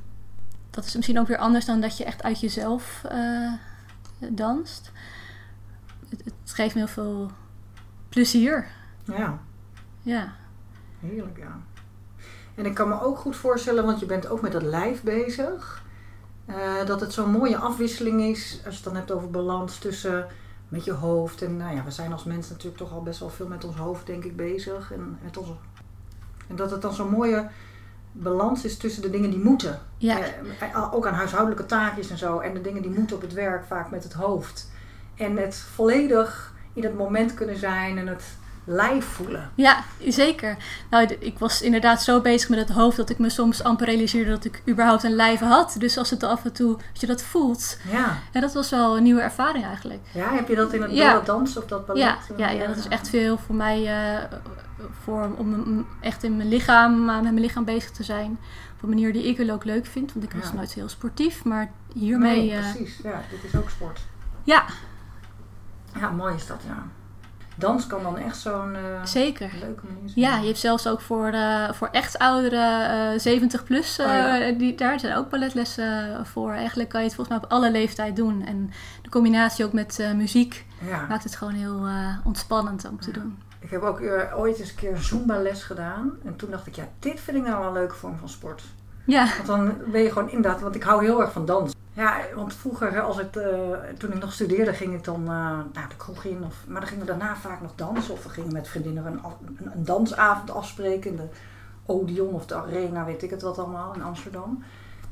[0.70, 3.52] dat is misschien ook weer anders dan dat je echt uit jezelf uh,
[4.28, 4.92] danst.
[6.08, 7.30] Het, het, geeft me heel veel
[8.08, 8.66] plezier.
[9.04, 9.38] Ja.
[10.02, 10.32] Ja.
[11.00, 11.60] Heerlijk, ja.
[12.56, 15.84] En ik kan me ook goed voorstellen, want je bent ook met het lijf bezig.
[16.46, 20.26] Uh, dat het zo'n mooie afwisseling is, als je het dan hebt over balans tussen
[20.68, 21.42] met je hoofd.
[21.42, 23.76] En nou ja, we zijn als mensen natuurlijk toch al best wel veel met ons
[23.76, 24.92] hoofd, denk ik, bezig.
[24.92, 25.52] En, met onze...
[26.48, 27.48] en dat het dan zo'n mooie
[28.12, 29.80] balans is tussen de dingen die moeten.
[29.96, 30.18] Ja.
[30.62, 32.38] Uh, ook aan huishoudelijke taakjes en zo.
[32.38, 34.70] En de dingen die moeten op het werk, vaak met het hoofd.
[35.14, 38.24] En het volledig in het moment kunnen zijn en het
[38.66, 39.50] lijf voelen.
[39.54, 40.56] Ja, zeker.
[40.90, 44.30] Nou, ik was inderdaad zo bezig met het hoofd dat ik me soms amper realiseerde
[44.30, 45.76] dat ik überhaupt een lijf had.
[45.78, 47.78] Dus als het af en toe, als je dat voelt.
[47.90, 48.18] Ja.
[48.32, 50.00] ja dat was wel een nieuwe ervaring eigenlijk.
[50.12, 51.20] Ja, heb je dat in het ja.
[51.20, 52.02] dans of dat ballet?
[52.02, 54.24] Ja, ja, ja, dat is echt veel voor mij, uh,
[55.02, 58.38] voor, om echt in mijn lichaam, uh, met mijn lichaam bezig te zijn.
[58.74, 61.44] Op een manier die ik wel ook leuk vind, want ik was nooit heel sportief.
[61.44, 62.50] Maar hiermee...
[62.50, 63.00] Nee, precies.
[63.02, 64.00] Ja, dit is ook sport.
[64.44, 64.64] Ja.
[65.98, 66.86] Ja, mooi is dat, ja
[67.56, 69.50] dans kan dan echt zo'n uh, Zeker.
[69.60, 70.26] leuke manier zijn.
[70.26, 74.50] Ja, je hebt zelfs ook voor, uh, voor echt ouderen, uh, 70 plus, oh, ja.
[74.50, 76.52] die, daar zijn ook balletlessen voor.
[76.52, 78.46] Eigenlijk kan je het volgens mij op alle leeftijd doen.
[78.46, 78.70] En
[79.02, 81.06] de combinatie ook met muziek ja.
[81.08, 81.86] maakt het gewoon heel
[82.24, 83.38] ontspannend om te doen.
[83.58, 84.00] Ik heb ook
[84.36, 86.12] ooit eens een keer Zumba les gedaan.
[86.24, 88.62] En toen dacht ik, ja, dit vind ik nou wel een leuke vorm van sport.
[89.04, 89.26] Ja.
[89.36, 91.75] Want dan ben je gewoon inderdaad, want ik hou heel erg van dans.
[91.96, 93.44] Ja, want vroeger, als ik, uh,
[93.98, 95.28] toen ik nog studeerde, ging ik dan uh,
[95.72, 96.44] naar de kroeg in.
[96.44, 98.14] Of, maar dan gingen we daarna vaak nog dansen.
[98.14, 101.28] Of we gingen met vriendinnen een, een, een dansavond afspreken in de
[101.86, 104.64] Odeon of de Arena, weet ik het wat allemaal, in Amsterdam.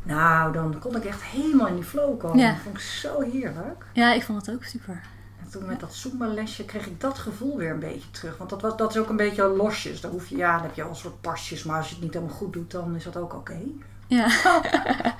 [0.03, 2.38] Nou, dan kon ik echt helemaal in die flow komen.
[2.38, 2.51] Ja.
[2.51, 3.85] Dat vond ik zo heerlijk.
[3.92, 5.01] Ja, ik vond het ook super.
[5.40, 8.37] En toen met dat Zumba-lesje kreeg ik dat gevoel weer een beetje terug.
[8.37, 10.01] Want dat, was, dat is ook een beetje losjes.
[10.01, 11.64] Daar hoef je, ja, dan heb je al een soort pasjes.
[11.64, 13.53] Maar als je het niet helemaal goed doet, dan is dat ook oké.
[13.53, 13.75] Okay.
[14.07, 14.27] Ja.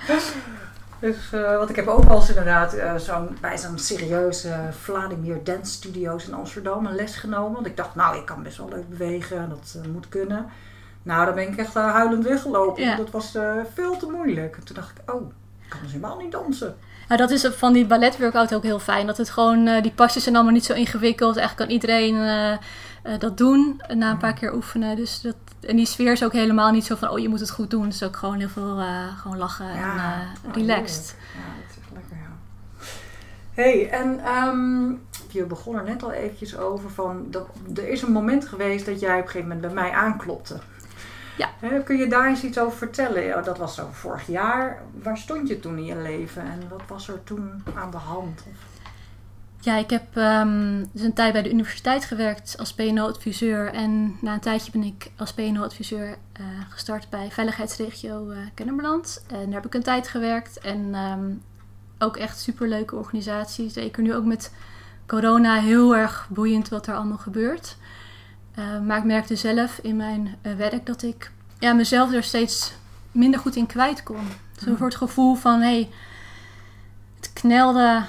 [1.01, 5.45] Dus, uh, want ik heb ook wel eens inderdaad uh, zo'n, bij zo'n serieuze Vladimir
[5.45, 7.53] Dance Studios in Amsterdam een les genomen.
[7.53, 10.47] Want ik dacht, nou, ik kan best wel leuk bewegen, dat uh, moet kunnen.
[11.03, 12.83] Nou, dan ben ik echt huilend weggelopen.
[12.83, 12.97] Ja.
[12.97, 13.39] Dat was
[13.75, 14.57] veel te moeilijk.
[14.57, 15.31] En toen dacht ik, oh,
[15.63, 16.77] ik kan dus helemaal niet dansen.
[17.09, 19.07] Nou, dat is van die balletworkout ook heel fijn.
[19.07, 21.37] Dat het gewoon, die pasjes zijn allemaal niet zo ingewikkeld.
[21.37, 22.59] Eigenlijk kan iedereen
[23.19, 24.97] dat doen na een paar keer oefenen.
[24.97, 27.51] Dus dat, en die sfeer is ook helemaal niet zo van, oh je moet het
[27.51, 27.85] goed doen.
[27.85, 31.17] Het is ook gewoon heel veel uh, gewoon lachen ja, en uh, relaxed.
[31.35, 32.33] Ja, dat is echt lekker, ja.
[33.53, 38.13] hey, en um, je begon er net al eventjes over van, dat, er is een
[38.13, 40.59] moment geweest dat jij op een gegeven moment bij mij aanklopte.
[41.37, 41.49] Ja.
[41.61, 43.45] He, kun je daar eens iets over vertellen?
[43.45, 44.83] Dat was zo vorig jaar.
[45.03, 48.45] Waar stond je toen in je leven en wat was er toen aan de hand?
[48.51, 48.74] Of?
[49.65, 53.73] Ja, ik heb um, dus een tijd bij de universiteit gewerkt als PNO-adviseur.
[53.73, 56.09] En na een tijdje ben ik als PNO-adviseur
[56.41, 59.25] uh, gestart bij Veiligheidsregio uh, Kennemerland.
[59.27, 60.59] En daar heb ik een tijd gewerkt.
[60.59, 61.43] En um,
[61.99, 63.73] ook echt superleuke organisaties.
[63.73, 64.53] Zeker nu ook met
[65.07, 67.77] corona heel erg boeiend wat er allemaal gebeurt.
[68.59, 72.73] Uh, maar ik merkte zelf in mijn werk dat ik ja, mezelf er steeds
[73.13, 74.27] minder goed in kwijt kon.
[74.65, 75.91] Zo voor het gevoel van, hé, hey,
[77.17, 78.05] het knelde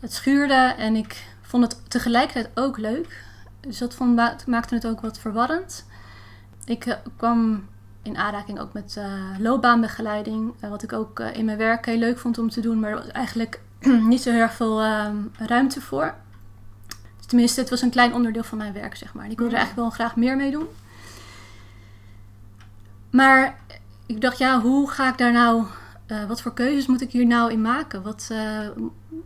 [0.00, 3.24] het schuurde en ik vond het tegelijkertijd ook leuk.
[3.60, 5.86] Dus dat vond, maakte het ook wat verwarrend.
[6.64, 7.66] Ik uh, kwam
[8.02, 9.04] in aanraking ook met uh,
[9.38, 10.52] loopbaanbegeleiding.
[10.60, 12.80] Uh, wat ik ook in mijn werk heel leuk vond om te doen.
[12.80, 13.60] Maar er was eigenlijk
[14.12, 14.82] niet zo heel erg veel
[15.38, 16.14] ruimte voor.
[17.26, 19.30] Tenminste, het was een klein onderdeel van mijn werk, zeg maar.
[19.30, 20.66] Ik wilde er eigenlijk wel graag meer mee doen.
[23.10, 23.58] Maar
[24.06, 25.64] ik dacht, ja, hoe ga ik daar nou...
[26.28, 28.02] wat voor keuzes moet ik hier nou in maken?
[28.02, 28.30] Wat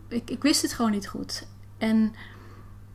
[0.07, 1.45] ik, ik wist het gewoon niet goed.
[1.77, 2.13] En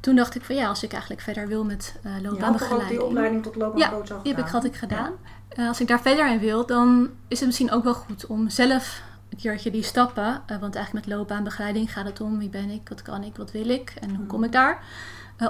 [0.00, 2.90] toen dacht ik van ja, als ik eigenlijk verder wil met uh, loopbaanbegeleiding.
[2.90, 5.12] Je die opleiding tot loopbaancoach Ja, die heb ik, had ik gedaan.
[5.48, 5.62] Ja.
[5.62, 8.50] Uh, als ik daar verder in wil, dan is het misschien ook wel goed om
[8.50, 10.42] zelf een keertje die stappen.
[10.60, 13.68] Want eigenlijk met loopbaanbegeleiding gaat het om wie ben ik, wat kan ik, wat wil
[13.68, 14.84] ik en hoe kom ik daar.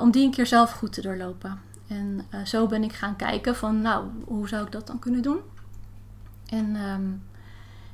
[0.01, 1.61] om die een keer zelf goed te doorlopen.
[1.89, 5.39] En zo ben ik gaan kijken van nou, hoe zou ik dat dan kunnen doen?
[6.47, 6.77] En...
[6.77, 7.23] Um,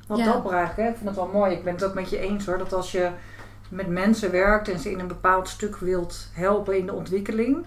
[0.05, 0.25] wat ja.
[0.25, 0.89] dapper eigenlijk, hè?
[0.89, 1.51] Ik vind het wel mooi.
[1.53, 2.57] Ik ben het ook met je eens hoor.
[2.57, 3.09] Dat als je
[3.69, 7.65] met mensen werkt en ze in een bepaald stuk wilt helpen in de ontwikkeling,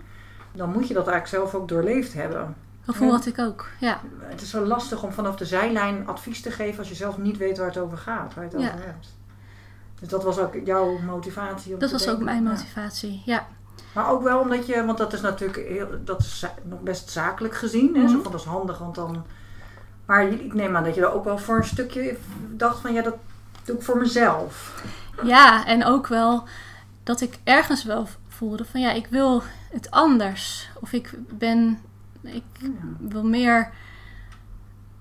[0.53, 2.55] dan moet je dat eigenlijk zelf ook doorleefd hebben.
[2.85, 4.01] Dat voel had ik ook, ja.
[4.21, 7.37] Het is zo lastig om vanaf de zijlijn advies te geven als je zelf niet
[7.37, 8.73] weet waar het over gaat, waar je het ja.
[8.73, 9.17] over hebt.
[10.01, 11.73] Dus dat was ook jouw motivatie?
[11.73, 12.19] Om dat was denken.
[12.21, 13.47] ook mijn motivatie, ja.
[13.95, 17.55] Maar ook wel omdat je, want dat is natuurlijk heel, dat is nog best zakelijk
[17.55, 17.95] gezien.
[17.95, 18.09] Hè?
[18.09, 18.23] Zo Mhm.
[18.23, 19.25] van dat is handig, want dan.
[20.09, 22.17] Maar ik neem aan dat je er ook wel voor een stukje
[22.51, 23.15] dacht van ja, dat
[23.65, 24.83] doe ik voor mezelf.
[25.25, 26.45] Ja, en ook wel
[27.03, 29.43] dat ik ergens wel voelde van ja, ik wil
[29.73, 30.71] het anders.
[30.81, 31.79] Of ik ben,
[32.23, 32.69] ik Ja.
[32.99, 33.71] wil meer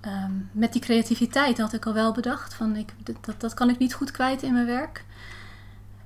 [0.02, 2.54] ehm, met die creativiteit had ik al wel bedacht.
[2.54, 5.06] Van ik, dat- dat, dat kan ik niet goed kwijt in mijn werk.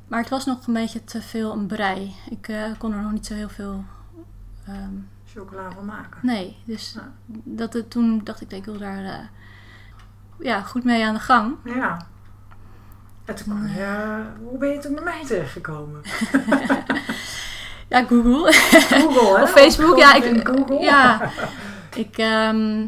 [0.08, 2.16] Maar het was nog een beetje te veel een brei.
[2.30, 3.84] Ik eh, kon er nog niet zo heel veel.
[4.68, 4.94] ehm,
[5.36, 6.20] Chocola van maken.
[6.22, 7.12] nee, dus Ja.
[7.44, 9.20] dat, het- toen dacht ik, ik wil daar eh,
[10.39, 11.56] ja, goed mee aan de gang.
[11.65, 12.06] Ja.
[13.26, 16.02] En toen kwam je, hoe ben je toen bij mij terechtgekomen?
[17.89, 18.54] Ja, Google.
[18.89, 19.41] Google, hè?
[19.44, 20.13] Of Facebook, ja.
[20.15, 20.80] Ik, Google.
[20.80, 21.32] ja,
[21.96, 22.82] ik, ehm,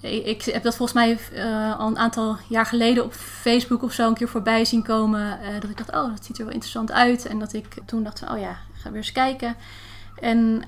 [0.00, 3.92] ik, ik heb dat volgens mij eh, al een aantal jaar geleden op Facebook of
[3.92, 5.40] zo een keer voorbij zien komen.
[5.40, 7.26] eh, dat ik dacht, oh, dat ziet er wel interessant uit.
[7.26, 9.56] En dat ik toen dacht van, oh ja, ik ga weer eens kijken.
[10.20, 10.62] En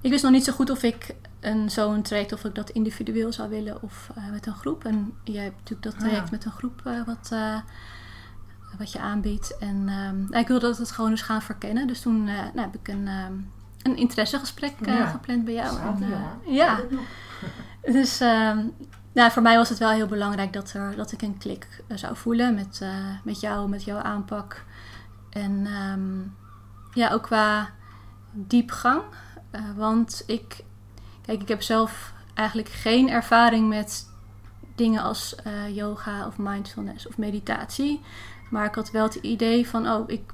[0.00, 3.32] ik wist nog niet zo goed of ik een, zo'n traject, of ik dat individueel
[3.32, 4.84] zou willen of eh, met een groep.
[4.84, 6.30] En jij hebt natuurlijk dat traject Ja.
[6.30, 7.56] met een groep eh, wat, eh,
[8.78, 9.56] wat je aanbiedt.
[9.58, 11.86] En ehm, nou, ik wilde dat het gewoon eens gaan verkennen.
[11.86, 13.32] Dus toen nou, heb ik een, ehm,
[13.82, 15.06] een interessegesprek Ja.
[15.06, 15.78] gepland bij jou.
[15.80, 16.04] En,
[16.46, 16.80] ja.
[17.92, 18.58] dus ehm,
[19.12, 22.16] nou, voor mij was het wel heel belangrijk dat, er, dat ik een klik zou
[22.16, 22.84] voelen met,
[23.24, 24.64] met jou, met jouw aanpak.
[25.30, 25.66] En
[26.92, 27.70] ja, ook qua
[28.32, 29.02] diepgang.
[29.50, 30.64] Eh, want ik,
[31.22, 34.08] kijk, ik heb zelf eigenlijk geen ervaring met
[34.74, 38.00] dingen als eh, yoga of mindfulness of meditatie.
[38.50, 40.32] Maar ik had wel het idee van, oh, ik,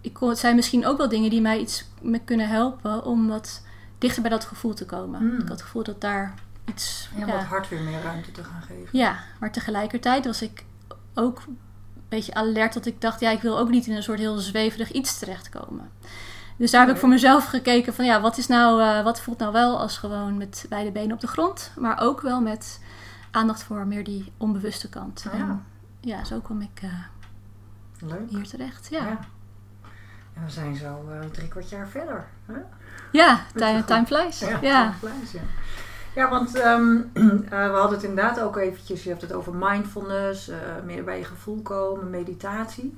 [0.00, 3.28] ik kon, het zijn misschien ook wel dingen die mij iets me kunnen helpen om
[3.28, 3.62] wat
[3.98, 5.22] dichter bij dat gevoel te komen.
[5.22, 5.32] Mm.
[5.32, 7.08] Ik had het gevoel dat daar iets.
[7.16, 8.88] Ja, ja, wat hart weer meer ruimte te gaan geven.
[8.98, 10.64] ja, maar tegelijkertijd was ik
[11.14, 11.58] ook een
[12.08, 14.92] beetje alert dat ik dacht, ja, ik wil ook niet in een soort heel zweverig
[14.92, 15.90] iets terechtkomen.
[16.60, 19.38] Dus daar heb ik voor mezelf gekeken van, ja, wat is nou, eh, wat voelt
[19.38, 22.80] nou wel als gewoon met beide benen op de grond, maar ook wel met
[23.30, 25.24] aandacht voor meer die onbewuste kant.
[25.24, 25.30] Ja.
[25.32, 25.64] En
[26.00, 26.90] ja, zo kwam ik eh,
[27.98, 28.28] Leuk.
[28.28, 28.88] hier terecht.
[28.90, 29.18] Ja, ja.
[30.34, 32.26] En we zijn zo eh, drie kwart jaar verder.
[32.46, 32.60] Hè?
[33.54, 34.38] time, time flies.
[34.38, 35.40] Ja, Ja, time flies, ja.
[36.14, 40.50] Ja, want ehm, eh, we hadden het inderdaad ook eventjes, je hebt het over mindfulness,
[40.84, 42.94] meer bij je gevoel komen, meditatie.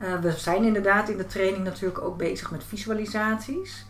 [0.00, 3.86] Eh, we zijn inderdaad in de training natuurlijk ook bezig met visualisaties.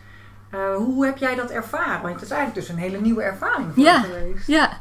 [0.51, 2.03] Eh, hoe heb jij dat ervaren?
[2.03, 4.01] Want het is eigenlijk dus een hele nieuwe ervaring voor Ja.
[4.01, 4.47] geweest.
[4.47, 4.79] ja.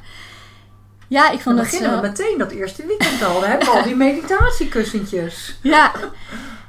[1.08, 1.66] Ja, ik Dan vond het...
[1.66, 3.40] beginnen eh, we meteen dat eerste weekend al.
[3.40, 5.60] Dan hebben we al die meditatiekussentjes.
[5.62, 5.92] Ja,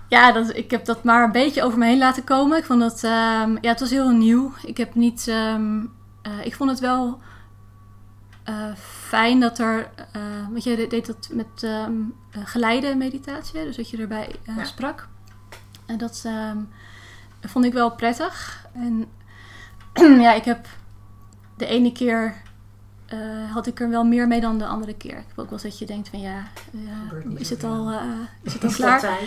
[0.09, 2.59] ja dat, ik heb dat maar een beetje over me heen laten komen.
[2.59, 4.53] Ik vond dat, ehm, ja, het was heel nieuw.
[4.63, 5.81] Ik heb niet, ehm,
[6.23, 7.21] eh, ik vond het wel
[9.11, 11.93] fijn dat er, eh want je deed dat met ehm,
[12.31, 14.65] eh, geleide meditatie, dus dat je erbij eh, Ja.
[14.65, 15.09] sprak.
[15.87, 16.59] En dat ehm,
[17.41, 18.67] vond ik wel prettig.
[18.73, 19.07] En
[20.25, 20.67] ja, ik heb
[21.57, 22.35] de ene keer
[23.53, 25.19] had ik er wel meer mee dan de andere keer.
[25.19, 26.43] Ik heb ook wel eens dat je denkt van ja,
[27.37, 27.93] is, het al,
[28.43, 29.19] is het al klaar?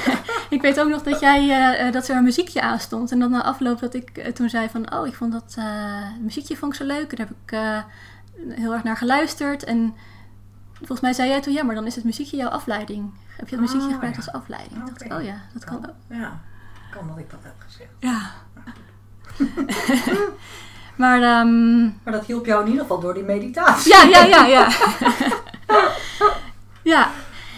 [0.56, 3.12] Ik weet ook nog dat jij dat er een muziekje aan stond.
[3.12, 5.56] En dan na afloop dat ik toen zei van oh, ik vond dat
[6.20, 7.10] muziekje vond ik zo leuk.
[7.12, 7.58] En daar heb ik
[8.48, 9.64] heel erg naar geluisterd.
[9.64, 9.94] En
[10.74, 13.14] volgens mij zei jij toen ja, maar dan is het muziekje jouw afleiding.
[13.36, 14.22] Heb je het muziekje Oh, gebruikt ja.
[14.22, 14.84] als afleiding?
[14.84, 15.94] Dacht, oh ja, dat kan ook.
[16.08, 16.40] Ja,
[16.90, 17.90] kan dat ik dat heb gezegd.
[17.98, 18.30] Ja.
[21.02, 23.92] maar ehm, Maar dat hielp jou in ieder geval door die meditatie.
[23.92, 24.62] ja, ja, ja, ja.
[26.82, 27.10] ja.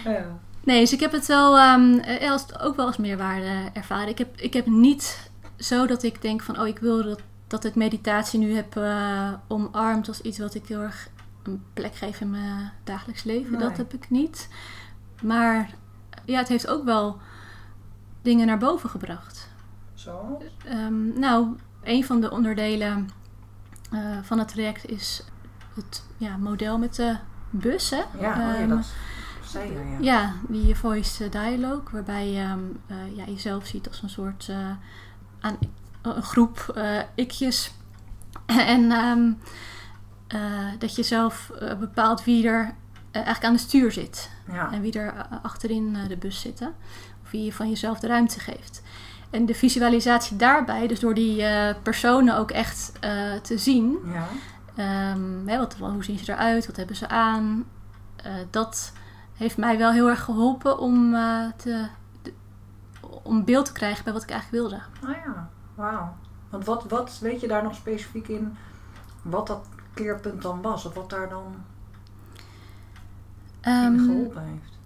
[0.03, 0.25] Ja.
[0.63, 4.07] Nee, dus ik heb het wel ehm, eh, ook wel als meerwaarde ervaren.
[4.07, 7.19] Ik heb, ik heb niet zo dat ik denk van, oh, ik wil dat,
[7.53, 11.09] dat ik meditatie nu heb eh, omarmd als iets wat ik heel erg
[11.43, 13.51] een plek geef in mijn dagelijks leven.
[13.51, 13.61] Nee.
[13.61, 14.49] Dat heb ik niet.
[15.21, 15.73] Maar
[16.25, 17.17] ja, het heeft ook wel
[18.21, 19.49] dingen naar boven gebracht.
[19.93, 20.41] Zo.
[20.65, 23.09] Ehm, nou, een van de onderdelen
[23.91, 25.23] eh, van het traject is
[25.75, 27.17] het ja, model met de
[27.49, 27.89] bus.
[27.89, 27.97] Hè?
[27.97, 28.93] Ja, oh ja Ehm, dat
[29.45, 29.97] zei je, ja.
[29.99, 34.71] ja, die voice dialogue, waarbij je ehm, eh, ja, jezelf ziet als een soort eh,
[35.39, 35.57] aan,
[36.03, 37.71] een groep eh, ikjes.
[38.45, 39.31] en ehm,
[40.27, 40.39] eh,
[40.79, 42.73] dat je zelf eh, bepaalt wie er
[43.11, 44.29] eigenlijk aan het stuur zit.
[44.51, 44.71] Ja.
[44.71, 46.73] En wie er achterin de bus zitten.
[47.23, 48.81] Of wie je van jezelf de ruimte geeft.
[49.29, 51.43] En de visualisatie daarbij, dus door die
[51.83, 52.91] personen ook echt
[53.41, 53.97] te zien.
[54.05, 54.27] Ja.
[54.75, 56.65] Ehm, hè, wat, hoe zien ze eruit?
[56.67, 57.65] Wat hebben ze aan?
[58.49, 58.91] Dat
[59.33, 61.11] heeft mij wel heel erg geholpen om,
[61.57, 61.87] te,
[62.21, 62.33] de-
[63.23, 64.81] om beeld te krijgen bij wat ik eigenlijk wilde.
[65.03, 66.15] Ah ja, wauw.
[66.49, 68.55] Want wat, wat weet je daar nog specifiek in
[69.21, 70.85] wat dat keerpunt dan was?
[70.85, 71.43] Of wat daar dan
[73.61, 74.77] in Ehm, geholpen heeft?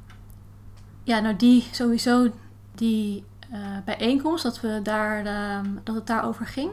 [1.03, 2.31] ja, nou die sowieso,
[2.75, 6.71] die eh, bijeenkomst dat, we daar, ehm, dat het daarover ging.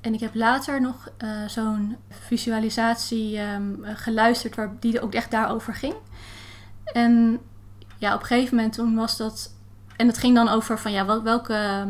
[0.00, 5.74] En ik heb later nog eh, zo'n visualisatie ehm, geluisterd waar die ook echt daarover
[5.74, 5.94] ging.
[6.84, 7.38] En
[7.98, 9.54] ja, op een gegeven moment toen was dat.
[9.96, 11.86] En het ging dan over van ja, wel- welke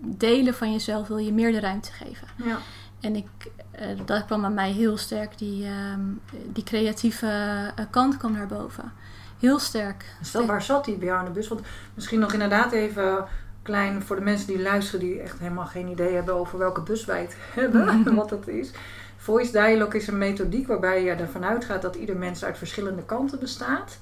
[0.00, 2.28] delen van jezelf wil je meer de ruimte geven.
[2.36, 2.58] Ja.
[3.00, 3.26] En ik,
[3.70, 5.38] eh, dat kwam aan mij heel sterk.
[5.38, 6.00] Die, ehm,
[6.46, 7.26] die creatieve
[7.76, 8.92] eh, kant kwam naar boven.
[9.38, 10.04] Heel sterk.
[10.22, 11.48] Stel, waar zat die bij jou in de bus?
[11.48, 11.60] Want
[11.94, 13.26] misschien nog inderdaad even
[13.62, 17.04] klein voor de mensen die luisteren, die echt helemaal geen idee hebben over welke bus
[17.04, 18.70] wij het hebben en wat dat is.
[19.16, 23.38] Voice dialogue is een methodiek waarbij je ervan uitgaat dat ieder mens uit verschillende kanten
[23.38, 23.98] bestaat.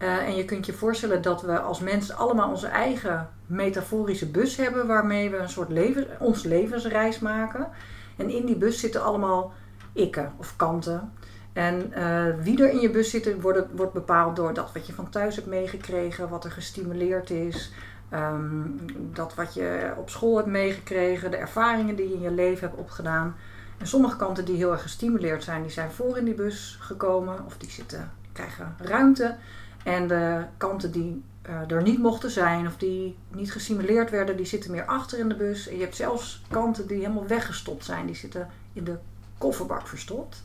[0.00, 4.56] Eh, en je kunt je voorstellen dat we als mens allemaal onze eigen metaforische bus
[4.56, 7.68] hebben waarmee we een soort leven, ons levensreis maken.
[8.16, 9.52] En in die bus zitten allemaal
[9.92, 11.12] ikken of kanten.
[11.52, 14.92] En eh, wie er in je bus zit, wordt, wordt bepaald door dat wat je
[14.92, 17.72] van thuis hebt meegekregen, wat er gestimuleerd is,
[18.08, 18.62] ehm,
[18.96, 22.80] dat wat je op school hebt meegekregen, de ervaringen die je in je leven hebt
[22.80, 23.36] opgedaan.
[23.78, 27.44] En sommige kanten die heel erg gestimuleerd zijn, die zijn voor in die bus gekomen
[27.46, 29.36] of die zitten, krijgen ruimte.
[29.84, 34.46] En de kanten die eh, er niet mochten zijn of die niet gestimuleerd werden, die
[34.46, 35.68] zitten meer achter in de bus.
[35.68, 38.96] En je hebt zelfs kanten die helemaal weggestopt zijn, die zitten in de
[39.38, 40.42] kofferbak verstopt.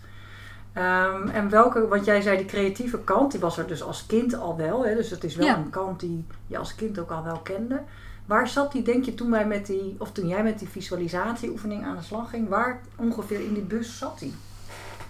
[0.73, 4.35] Ehm, en welke, want jij zei die creatieve kant, die was er dus als kind
[4.35, 4.85] al wel.
[4.85, 4.95] Hè?
[4.95, 5.57] Dus het is wel Ja.
[5.57, 7.81] een kant die je als kind ook al wel kende.
[8.25, 11.85] Waar zat die, denk je, toen wij met die, of toen jij met die visualisatieoefening
[11.85, 14.33] aan de slag ging, waar ongeveer in die bus zat die?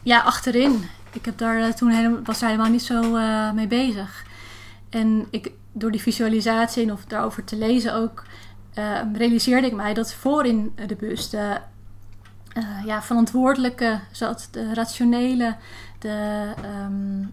[0.04, 0.84] Ja, achterin.
[1.16, 4.26] Ik heb daar eh, toen helemaal, was daar helemaal niet zo eh, mee bezig.
[4.90, 8.24] En ik, door die visualisatie en of daarover te lezen ook,
[8.74, 11.58] eh, realiseerde ik mij dat voorin de bus de
[12.86, 15.56] ja, verantwoordelijke zat, de rationele,
[16.00, 16.44] de.
[16.64, 17.26] ehm,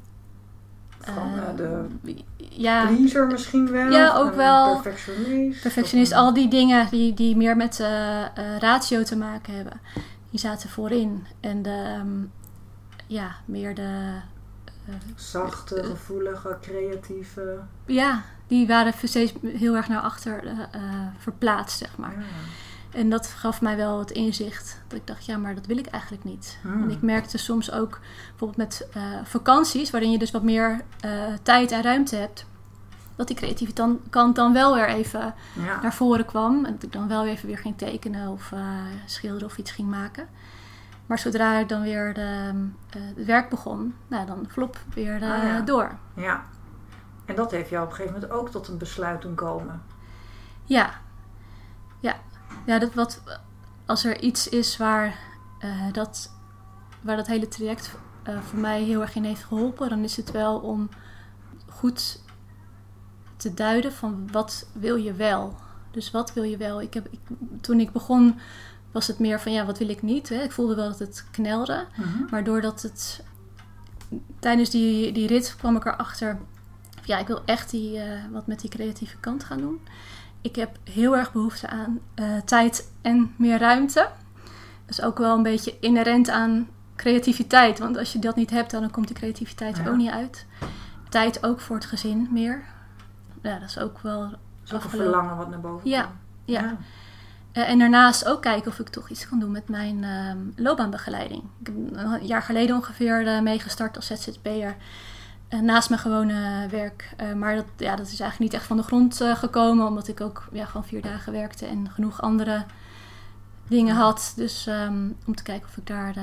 [1.00, 1.84] Van eh, eh, de
[2.36, 3.90] ja, pleaser misschien wel?
[3.90, 4.80] Ja, ook wel.
[4.80, 5.62] Perfectionist?
[5.62, 7.84] perfectionist, al die dingen die, die meer met
[8.58, 9.80] ratio te maken hebben,
[10.30, 11.26] die zaten voorin.
[11.40, 12.20] En de, ehm,
[13.12, 14.14] ja, meer de.
[14.86, 17.58] eh, Zachte, gevoelige, creatieve.
[17.86, 20.80] ja, die waren steeds heel erg naar achter eh, eh,
[21.18, 22.12] verplaatst, zeg maar.
[22.18, 22.24] Ja.
[22.98, 24.80] En dat gaf mij wel het inzicht.
[24.88, 26.58] Dat ik dacht, ja, maar dat wil ik eigenlijk niet.
[26.62, 26.82] Hmm.
[26.82, 31.10] En ik merkte soms ook, bijvoorbeeld met eh, vakanties, waarin je dus wat meer eh,
[31.42, 32.46] tijd en ruimte hebt,
[33.16, 35.80] dat die creatieve dan- kant dan wel weer even Ja.
[35.82, 36.64] naar voren kwam.
[36.64, 38.60] En dat ik dan wel even weer ging tekenen of eh,
[39.06, 40.26] schilderen of iets ging maken.
[41.12, 42.52] Maar zodra ik dan weer de,
[42.90, 45.60] eh, het werk begon, nou, dan flop weer eh, Ah, ja.
[45.60, 45.98] door.
[46.14, 46.44] ja.
[47.24, 49.82] En dat heeft jou op een gegeven moment ook tot een besluit doen komen.
[50.64, 50.90] Ja,
[52.00, 52.16] ja.
[52.66, 53.22] ja dat wat,
[53.86, 55.18] als er iets is waar,
[55.58, 56.32] eh, dat,
[57.00, 57.94] waar dat hele traject
[58.42, 60.88] voor mij heel erg in heeft geholpen, dan is het wel om
[61.68, 62.22] goed
[63.36, 65.54] te duiden van wat wil je wel.
[65.90, 66.80] Dus wat wil je wel?
[66.80, 67.20] Ik heb, ik,
[67.60, 68.40] toen ik begon
[68.92, 70.28] was het meer van ja, wat wil ik niet?
[70.28, 70.42] Hè?
[70.42, 71.84] Ik voelde wel dat het knelde.
[72.30, 73.22] Maar doordat het
[74.38, 76.38] tijdens die, die rit kwam ik erachter.
[77.04, 79.80] Ja, ik wil echt die, eh, wat met die creatieve kant gaan doen.
[80.40, 84.08] Ik heb heel erg behoefte aan eh, tijd en meer ruimte.
[84.86, 87.78] Dat is ook wel een beetje inherent aan creativiteit.
[87.78, 89.90] Want als je dat niet hebt, dan komt die creativiteit er Ja.
[89.90, 90.46] ook niet uit.
[91.08, 92.64] Tijd ook voor het gezin meer.
[93.42, 96.14] Ja, dat is ook wel Dat is ook een verlangen wat naar boven Ja, komt.
[96.44, 96.76] ja.
[97.52, 101.42] Eh, en daarnaast ook kijken of ik toch iets kan doen met mijn ehm, loopbaanbegeleiding.
[101.60, 104.76] Ik heb een jaar geleden ongeveer eh, meegestart als ZZP'er.
[105.48, 107.14] eh, naast mijn gewone werk.
[107.36, 109.86] Maar dat, ja, dat is eigenlijk niet echt van de grond gekomen.
[109.86, 112.64] Omdat ik ook ja, gewoon vier dagen werkte en genoeg andere
[113.68, 114.32] dingen had.
[114.36, 116.14] Dus ehm, om te kijken of ik daar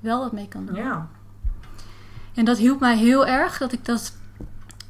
[0.00, 0.76] wel wat mee kan doen.
[0.76, 1.08] Ja.
[2.34, 3.58] En dat hielp mij heel erg.
[3.58, 4.16] Dat ik dat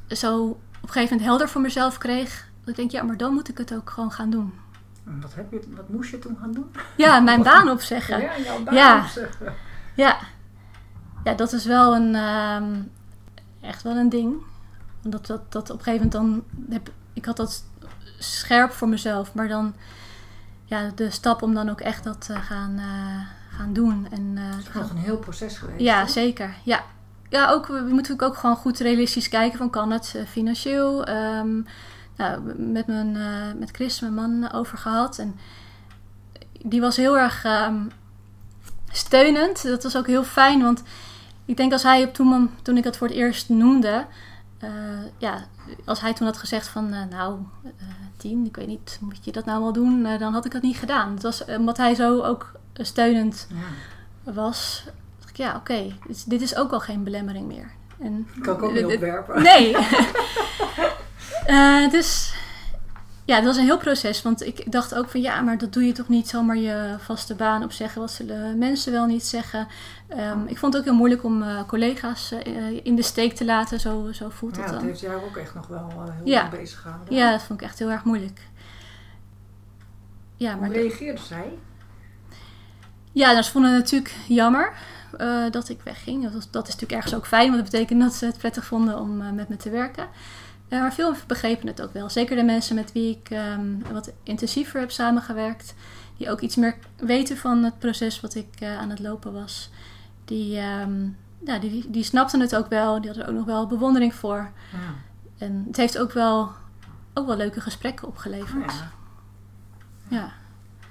[0.07, 2.49] zo op een gegeven moment helder voor mezelf kreeg.
[2.59, 4.53] Dat ik denk, ja, maar dan moet ik het ook gewoon gaan doen.
[5.21, 6.71] Wat, heb je, wat moest je toen gaan doen?
[6.97, 8.19] Ja, mijn baan opzeggen.
[8.21, 8.99] Ja, jouw baan Ja.
[9.01, 9.53] opzeggen.
[9.95, 10.17] Ja.
[11.23, 12.73] ja, dat is wel een, ehm,
[13.61, 14.35] echt wel een ding.
[15.01, 17.63] Dat, dat, dat op een gegeven moment dan heb ik had dat
[18.19, 19.73] scherp voor mezelf, maar dan
[20.65, 24.07] ja, de stap om dan ook echt dat te gaan, eh, gaan doen.
[24.11, 25.79] En, eh, Het is nog een heel proces geweest.
[25.79, 26.07] ja, hè?
[26.07, 26.53] zeker.
[26.63, 26.83] Ja,
[27.29, 31.05] ja ook, we moeten ook gewoon goed realistisch kijken van kan het eh, financieel.
[31.05, 31.61] Ehm,
[32.17, 35.17] nou, met, mijn, eh, met Chris, mijn man, over gehad.
[35.17, 35.35] En
[36.61, 37.75] die was heel erg ehm,
[38.91, 39.63] steunend.
[39.63, 40.83] Dat was ook heel fijn, want
[41.45, 44.05] ik denk als hij op toen, toen ik het voor het eerst noemde...
[44.59, 44.69] eh,
[45.17, 45.45] ja,
[45.85, 47.39] als hij toen had gezegd van, eh, nou,
[48.17, 50.05] tien, ik weet niet, moet je dat nou wel doen?
[50.05, 51.11] Eh, dan had ik dat niet gedaan.
[51.13, 53.47] Het was omdat hij zo ook steunend
[54.23, 54.31] Ja.
[54.33, 54.83] was,
[55.19, 57.71] dacht ik, ja, oké, dit, dit is ook al geen belemmering meer.
[57.99, 59.43] En, Kan ik ook niet opwerpen.
[59.43, 59.75] Nee.
[61.47, 62.33] Eh, dus
[63.25, 64.21] Ja, dat was een heel proces.
[64.21, 67.35] Want ik dacht ook van ja, maar dat doe je toch niet zomaar je vaste
[67.35, 68.01] baan opzeggen.
[68.01, 69.67] Wat zullen mensen wel niet zeggen?
[70.07, 73.45] Ehm, ik vond het ook heel moeilijk om uh, collega's uh, in de steek te
[73.45, 73.79] laten.
[73.79, 74.79] Zo, zo voelt ja, het dan.
[74.79, 76.39] dat heeft jou ook echt nog wel uh, heel Ja.
[76.41, 77.15] lang bezig gehouden.
[77.15, 78.41] Ja, dat vond ik echt heel erg moeilijk.
[80.35, 81.53] Ja, Hoe maar reageerde zij?
[83.11, 84.71] Ja, nou, ze vonden het natuurlijk jammer
[85.17, 86.23] eh, dat ik wegging.
[86.23, 88.65] Dat, was- dat is natuurlijk ergens ook fijn, want dat betekent dat ze het prettig
[88.65, 90.07] vonden om eh, met me te werken.
[90.67, 92.09] Eh, maar veel begrepen het ook wel.
[92.09, 95.73] Zeker de mensen met wie ik ehm, wat intensiever heb samengewerkt.
[96.17, 99.69] Die ook iets meer weten van het proces wat ik eh, aan het lopen was.
[100.25, 101.09] Die, ehm,
[101.45, 103.01] ja, die, die, snapten het ook wel.
[103.01, 104.51] Die hadden er ook nog wel bewondering voor.
[104.71, 104.93] Ja.
[105.37, 106.51] En het heeft ook wel,
[107.13, 108.73] ook wel leuke gesprekken opgeleverd.
[108.73, 108.91] Ja.
[110.07, 110.31] ja.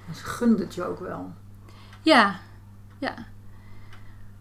[0.07, 1.33] En ze gunde het je ook wel.
[2.01, 2.35] Ja,
[2.97, 3.13] ja.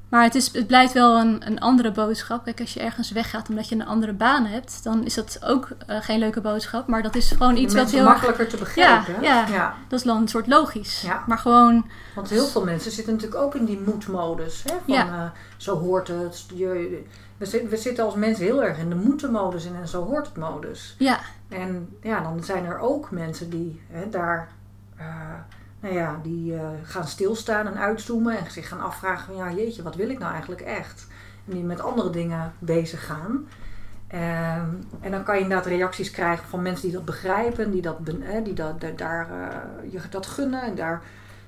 [0.09, 2.45] Maar het, is, het blijft wel een, een andere boodschap.
[2.45, 5.69] Kijk, als je ergens weggaat omdat je een andere baan hebt, dan is dat ook
[5.87, 6.87] eh, geen leuke boodschap.
[6.87, 9.15] Maar dat is gewoon iets wat heel makkelijker te begrijpen.
[9.23, 9.55] Ja, ja.
[9.55, 9.75] ja.
[9.89, 11.01] Dat is dan een soort logisch.
[11.01, 11.23] Ja.
[11.27, 14.63] Maar gewoon, Want heel veel mensen zitten natuurlijk ook in die moedmodus.
[14.63, 14.71] Hè?
[14.85, 15.07] Van, Ja.
[15.07, 16.45] eh, zo hoort het.
[16.55, 17.03] Je,
[17.37, 20.27] we, zitten, we zitten als mensen heel erg in de moeten-modus en in zo hoort
[20.27, 20.95] het modus.
[20.99, 24.49] ja, En ja, dan zijn er ook mensen die hè, daar
[24.97, 25.07] eh,
[25.81, 29.83] nou ja, die eh, gaan stilstaan en uitzoomen en zich gaan afvragen van ja, jeetje,
[29.83, 31.07] wat wil ik nou eigenlijk echt?
[31.47, 33.47] En die met andere dingen bezig gaan.
[34.07, 34.68] Ehm,
[35.01, 38.45] en dan kan je inderdaad reacties krijgen van mensen die dat begrijpen, die, dat, eh,
[38.45, 41.03] die dat, da- daar eh, je dat gunnen en daar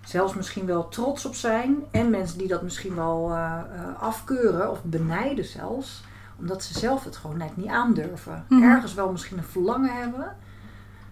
[0.05, 1.77] zelfs misschien wel trots op zijn.
[1.91, 3.63] En mensen die dat misschien wel eh,
[3.99, 6.05] afkeuren of benijden zelfs,
[6.39, 8.45] omdat ze zelf het gewoon net niet aandurven.
[8.49, 8.63] Mhm.
[8.63, 10.37] Ergens wel misschien een verlangen hebben,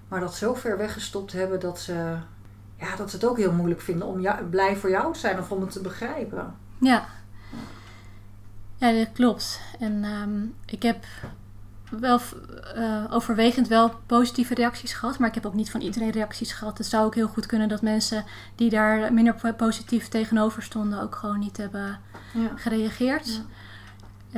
[0.09, 2.15] maar dat zo ver weggestopt hebben dat ze,
[2.79, 5.39] ja, dat ze het ook heel moeilijk vinden om jou, blij voor jou te zijn
[5.39, 6.55] of om het te begrijpen.
[6.81, 7.05] ja.
[8.79, 9.61] Ja, dat klopt.
[9.79, 11.05] En ehm, ik heb
[11.91, 12.21] wel
[12.75, 16.79] eh, overwegend wel positieve reacties gehad, maar ik heb ook niet van iedereen reacties gehad.
[16.79, 18.25] Het zou ook heel goed kunnen dat mensen
[18.55, 22.01] die daar minder po- positief tegenover stonden ook gewoon niet hebben
[22.35, 22.51] Ja.
[22.57, 23.27] gereageerd.
[23.27, 23.43] Ja.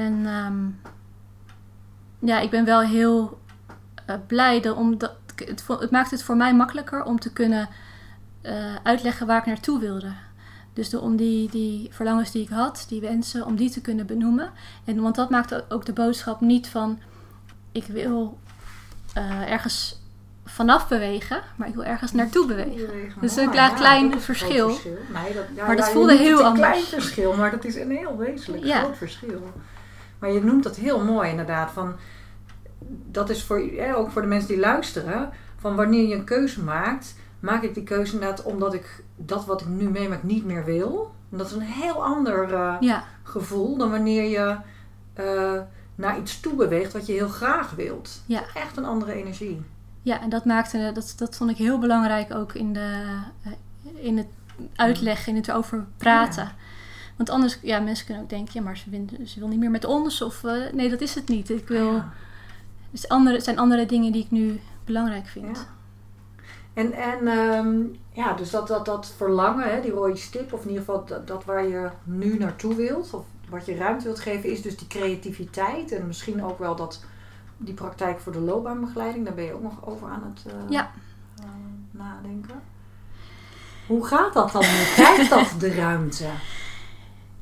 [0.03, 0.67] En ehm,
[2.29, 3.41] ja, ik ben wel heel
[4.07, 7.69] eh, blij dat omdat het, het maakt het voor mij makkelijker om te kunnen
[8.49, 10.13] eh, uitleggen waar ik naartoe wilde.
[10.73, 14.07] Dus de, om die, die verlangens die ik had, die wensen, om die te kunnen
[14.07, 14.51] benoemen.
[14.85, 16.99] En, want dat maakt ook de boodschap niet van
[17.73, 18.39] ik wil
[19.15, 20.01] eh, ergens
[20.45, 22.89] vanaf bewegen, maar ik wil ergens naartoe bewegen.
[23.21, 24.69] Dus een Mooi, klein- ja, een verschil.
[24.69, 26.69] groot Nee, dat, ja, Maar dat ja, voelde heel een anders.
[26.69, 29.53] klein verschil, maar dat is een heel wezenlijk groot verschil.
[30.19, 31.71] Maar je noemt dat heel mooi inderdaad.
[31.71, 31.95] Van,
[33.11, 35.31] dat is voor, hè, ook voor de mensen die luisteren.
[35.61, 39.61] Van wanneer je een keuze maakt, maak ik die keuze inderdaad omdat ik dat wat
[39.61, 41.15] ik nu meemaak niet meer wil.
[41.31, 44.57] En dat is een heel ander eh, Ja, gevoel dan wanneer je
[45.15, 45.61] eh,
[45.95, 48.23] naar iets toe beweegt wat je heel graag wilt.
[48.27, 48.43] Ja.
[48.55, 49.63] Echt een andere energie.
[50.03, 53.05] ja, en dat maakte, dat, dat vond ik heel belangrijk ook in, de,
[53.43, 53.53] eh,
[54.05, 54.27] in het
[54.77, 56.51] uitleggen, in het erover praten.
[57.17, 58.77] Want anders, ja, mensen kunnen ook denken, ja, maar
[59.25, 60.23] ze, wil niet meer met ons.
[60.23, 61.51] Of eh, nee, dat is het niet.
[61.51, 62.13] Ik wil, Ja.
[62.91, 65.57] het, is andere, het zijn andere dingen die ik nu belangrijk vind.
[65.57, 65.77] Ja.
[66.79, 67.77] En, en ehm,
[68.13, 71.27] ja, dus dat, dat, dat verlangen, hè, die rode stip, of in ieder geval dat,
[71.27, 74.87] dat waar je nu naartoe wilt, of wat je ruimte wilt geven, is dus die
[74.87, 75.93] creativiteit.
[75.93, 77.05] En misschien ook wel dat,
[77.57, 80.91] die praktijk voor de loopbaanbegeleiding, daar ben je ook nog over aan het eh, Ja.
[81.41, 81.45] eh,
[81.91, 82.61] nadenken.
[83.87, 84.65] Hoe gaat dat dan?
[84.65, 86.27] Hoe krijgt dat de ruimte?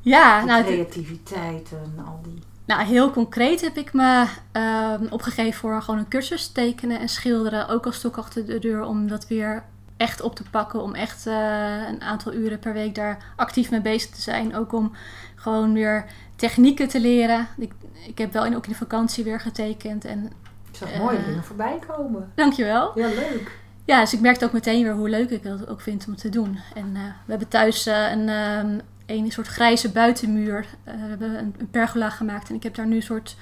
[0.01, 2.39] Ja, Die nou, creativiteit en al die.
[2.67, 7.67] Nou, heel concreet heb ik me ehm, opgegeven voor gewoon een cursus tekenen en schilderen.
[7.67, 9.63] Ook als stok achter de deur om dat weer
[9.97, 10.81] echt op te pakken.
[10.81, 14.55] Om echt eh, een aantal uren per week daar actief mee bezig te zijn.
[14.55, 14.91] Ook om
[15.35, 16.05] gewoon weer
[16.35, 17.47] technieken te leren.
[17.57, 17.71] Ik,
[18.07, 20.05] ik heb wel in, ook in de vakantie weer getekend.
[20.05, 20.25] En
[20.71, 20.99] Ik zag Eh.
[20.99, 22.31] mooie dingen voorbij komen.
[22.35, 22.91] dankjewel.
[22.99, 23.51] Ja, leuk.
[23.85, 26.29] Ja, dus ik merkte ook meteen weer hoe leuk ik dat ook vind om te
[26.29, 26.59] doen.
[26.75, 30.65] En eh, we hebben thuis eh, een, ehm, een soort grijze buitenmuur.
[30.83, 33.35] Eh, we hebben een, een pergola gemaakt en ik heb daar nu een soort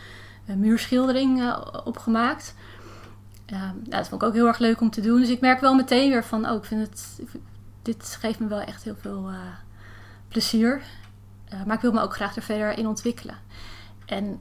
[0.46, 2.56] eh, muurschildering eh, op gemaakt.
[3.78, 5.20] Dat vond ik ook heel erg leuk om te doen.
[5.20, 7.22] Dus ik merk wel meteen weer van, oh, ik vind het,
[7.82, 9.30] dit geeft me wel echt heel veel
[10.28, 10.82] plezier.
[11.66, 13.38] Maar ik wil me ook graag er verder in ontwikkelen.
[14.06, 14.40] En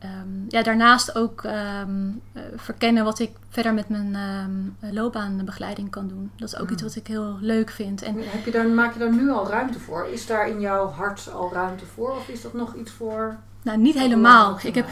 [0.00, 6.08] ehm, ja, daarnaast ook ehm, eh, verkennen wat ik verder met mijn ehm, loopbaanbegeleiding kan
[6.08, 6.30] doen.
[6.36, 6.72] Dat is ook Mm.
[6.72, 8.02] iets wat ik heel leuk vind.
[8.02, 10.06] En Heb je daar, maak je daar nu al ruimte voor?
[10.06, 12.10] Is daar in jouw hart al ruimte voor?
[12.10, 13.36] Of is dat nog iets voor...
[13.62, 14.58] nou, niet helemaal.
[14.62, 14.88] Ik heb,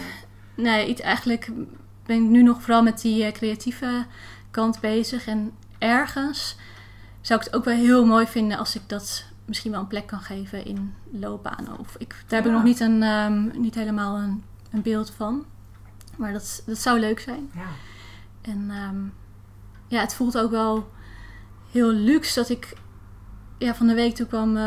[0.55, 1.51] nee, iets, eigenlijk
[2.07, 4.05] ben ik nu nog vooral met die eh, creatieve
[4.51, 5.27] kant bezig.
[5.27, 6.57] En ergens
[7.21, 10.07] zou ik het ook wel heel mooi vinden als ik dat misschien wel een plek
[10.07, 11.79] kan geven in loopbanen.
[11.79, 15.45] Of ik, daar heb ik nog niet, een, niet helemaal een, een beeld van.
[16.16, 17.51] Maar dat, dat zou leuk zijn.
[17.55, 17.66] Ja.
[18.41, 18.97] En ehm,
[19.87, 20.89] ja, het voelt ook wel
[21.71, 22.77] heel luxe dat ik
[23.59, 24.62] ja, van de week toen kwam eh,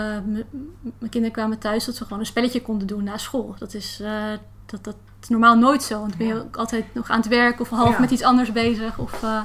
[0.97, 3.55] mijn kinderen kwamen thuis dat ze gewoon een spelletje konden doen na school.
[3.59, 4.31] Dat is, eh,
[4.65, 5.99] dat, dat is normaal nooit zo.
[5.99, 6.39] Want dan ben je Ja.
[6.39, 7.99] ook altijd nog aan het werk of half Ja.
[7.99, 8.97] met iets anders bezig.
[8.97, 9.41] Of, eh,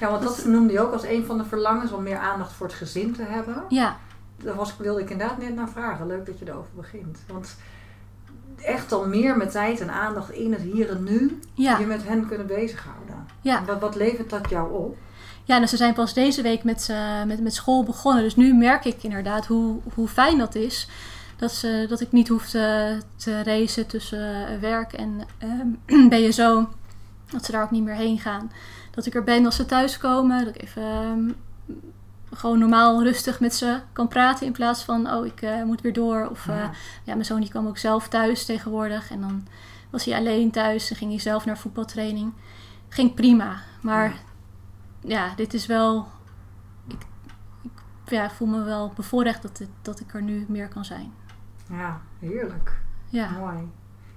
[0.00, 2.66] Ja, want dat noemde je ook als een van de verlangens om meer aandacht voor
[2.66, 3.62] het gezin te hebben.
[3.68, 3.96] ja,
[4.36, 6.06] Daar was, wilde ik inderdaad net naar vragen.
[6.06, 7.18] Leuk dat je erover begint.
[7.28, 7.56] Want
[8.64, 12.04] echt dan meer met tijd en aandacht in het hier en nu ja, je met
[12.04, 13.26] hen kunnen bezighouden.
[13.40, 13.64] ja.
[13.64, 14.96] Wat, wat levert dat jou op?
[15.44, 18.22] Ja, dus ze zijn pas deze week met, eh, met, met school begonnen.
[18.22, 20.88] Dus nu merk ik inderdaad hoe, hoe fijn dat is.
[21.36, 25.20] Dat, ze, dat ik niet hoef te, te racen tussen eh, werk en
[25.88, 26.68] ehm BSO.
[27.30, 28.52] Dat ze daar ook niet meer heen gaan.
[28.90, 30.44] Dat ik er ben als ze thuiskomen.
[30.44, 31.30] Dat ik even ehm,
[32.34, 34.46] gewoon normaal rustig met ze kan praten.
[34.46, 36.28] In plaats van, oh, ik eh, moet weer door.
[36.30, 36.70] Of eh, Ja.
[37.04, 39.10] ja, mijn zoon die kwam ook zelf thuis tegenwoordig.
[39.10, 39.46] En dan
[39.90, 40.88] was hij alleen thuis.
[40.88, 42.32] Dan ging hij zelf naar voetbaltraining.
[42.88, 43.56] Ging prima.
[43.80, 44.14] Maar Ja.
[45.00, 46.06] ja, dit is wel.
[46.88, 47.06] Ik,
[47.62, 47.70] ik
[48.04, 51.12] ja, voel me wel bevoorrecht dat, het, dat ik er nu meer kan zijn.
[51.70, 52.80] Ja, heerlijk.
[53.08, 53.56] Ja, Mooi.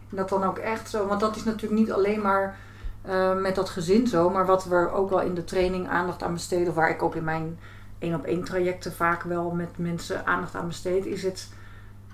[0.10, 2.58] En dat dan ook echt zo, want dat is natuurlijk niet alleen maar
[3.02, 6.34] eh, met dat gezin zo, maar wat we ook wel in de training aandacht aan
[6.34, 7.60] besteden, of waar ik ook in mijn
[8.00, 11.50] één op één trajecten vaak wel met mensen aandacht aan besteed, is het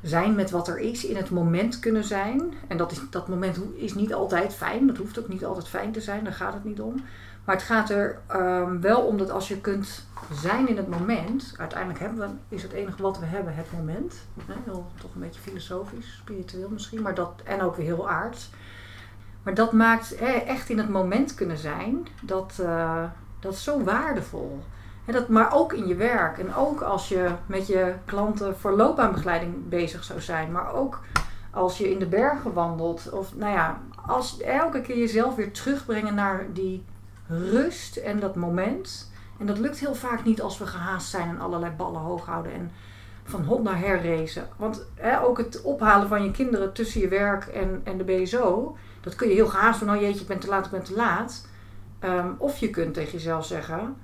[0.02, 2.54] zijn met wat er is, in het moment kunnen zijn.
[2.68, 5.92] En dat, is, dat moment is niet altijd fijn, dat hoeft ook niet altijd fijn
[5.92, 7.04] te zijn, daar gaat het niet om.
[7.46, 11.54] Maar het gaat er ehm, wel om dat als je kunt zijn in het moment,
[11.58, 14.16] uiteindelijk hebben we, is het enige wat we hebben het moment.
[14.46, 18.50] Hè, heel, toch een beetje filosofisch, spiritueel misschien, maar dat, en ook weer heel aards.
[19.44, 23.04] Maar dat maakt hè, echt in het moment kunnen zijn, dat, eh,
[23.40, 24.64] dat is zo waardevol.
[25.12, 29.70] Dat, maar ook in je werk en ook als je met je klanten voor loopbaanbegeleiding
[29.70, 31.00] bezig zou zijn, maar ook
[31.52, 33.10] als je in de bergen wandelt.
[33.12, 36.84] Of nou ja, als elke keer jezelf weer terugbrengen naar die
[37.28, 39.12] rust en dat moment.
[39.40, 42.54] En dat lukt heel vaak niet als we gehaast zijn en allerlei ballen hoog houden
[42.54, 42.72] en
[43.24, 44.48] van hot naar her racen.
[44.58, 48.78] Want hè, ook het ophalen van je kinderen tussen je werk en, en de BSO,
[49.02, 50.96] dat kun je heel gehaast van, oh jeetje, ik ben te laat, ik ben te
[50.96, 51.48] laat.
[52.00, 53.96] Ehm, of je kunt tegen jezelf zeggen,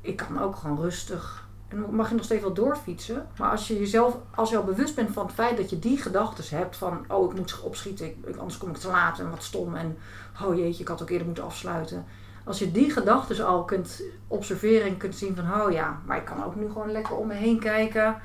[0.00, 1.48] ik kan ook gewoon rustig.
[1.68, 3.26] En mag je nog steeds wel doorfietsen.
[3.38, 5.96] Maar als je jezelf, als je al bewust bent van het feit dat je die
[5.98, 9.42] gedachten hebt van, oh ik moet opschieten, ik- anders kom ik te laat en wat
[9.42, 9.96] stom en
[10.42, 12.04] oh jeetje, ik had ook eerder moeten afsluiten.
[12.44, 16.24] Als je die gedachten al kunt observeren en kunt zien van, oh ja, maar ik
[16.24, 18.16] kan ook nu gewoon lekker om me heen kijken.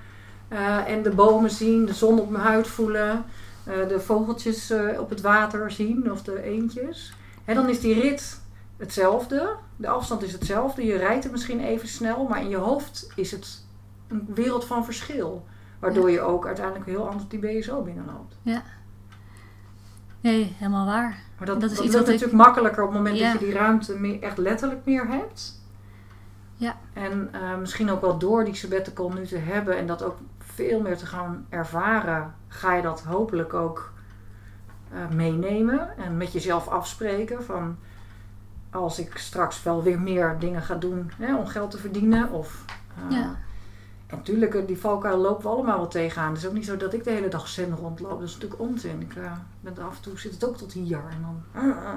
[0.48, 3.26] eh, en de bomen zien, de zon op mijn huid voelen,
[3.64, 7.14] eh, de vogeltjes eh, op het water zien of de eendjes.
[7.44, 8.42] Hè, dan is die rit
[8.78, 9.56] hetzelfde.
[9.76, 10.86] De afstand is hetzelfde.
[10.86, 13.66] Je rijdt er misschien even snel, maar in je hoofd is het
[14.08, 15.46] een wereld van verschil.
[15.80, 18.36] Waardoor je ook uiteindelijk heel anders die BSO binnenloopt.
[20.22, 21.24] nee, helemaal waar.
[21.38, 23.32] Maar dat, Dat is dat iets ik- natuurlijk makkelijker op het moment Ja.
[23.32, 25.62] dat je die ruimte meer, echt letterlijk meer hebt.
[26.56, 26.76] Ja.
[26.94, 30.82] En eh, misschien ook wel door die sabbatical nu te hebben en dat ook veel
[30.82, 33.92] meer te gaan ervaren, ga je dat hopelijk ook
[34.94, 37.78] eh, meenemen en met jezelf afspreken van
[38.76, 42.66] als ik straks wel weer meer dingen ga doen hè, om geld te verdienen of
[42.96, 43.24] eh, Ja.
[44.08, 46.30] en natuurlijk, eh, die valkuil lopen we allemaal wel tegenaan.
[46.30, 48.20] Het is ook niet zo dat ik de hele dag zen rondloop.
[48.20, 49.02] Dat is natuurlijk onzin.
[49.02, 51.02] Ik eh, ben af en toe zit het ook tot hier.
[51.10, 51.90] En dan, uh, uh.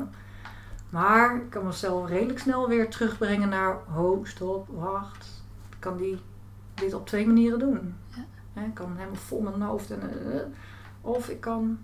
[0.91, 3.77] Maar ik kan mezelf redelijk snel weer terugbrengen naar...
[3.87, 5.43] Ho, stop, wacht.
[5.71, 6.21] Ik kan die,
[6.75, 7.95] dit op twee manieren doen.
[8.55, 8.63] Ja.
[8.63, 9.91] Ik kan helemaal vol mijn hoofd.
[9.91, 10.01] En,
[11.01, 11.79] of ik kan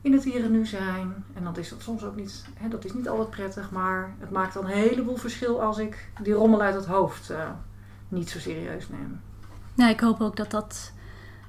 [0.00, 1.24] in het hier en nu zijn.
[1.34, 2.44] En dat is dat soms ook niet...
[2.54, 3.70] Hè, dat is niet altijd prettig.
[3.70, 7.30] Maar het maakt dan een heleboel verschil als ik die rommel uit het hoofd...
[7.30, 7.50] eh,
[8.08, 9.20] niet zo serieus neem.
[9.74, 10.92] Nou, ik hoop ook dat dat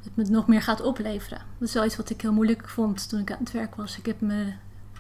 [0.04, 1.41] het me nog meer gaat opleveren.
[1.58, 3.97] Dat is wel iets wat ik heel moeilijk vond toen ik aan het werk was.
[3.97, 4.54] Ik, heb me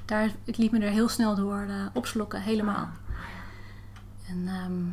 [0.05, 2.89] daar, ik liet me er heel snel door eh, opslokken, helemaal.
[4.27, 4.83] En ehm,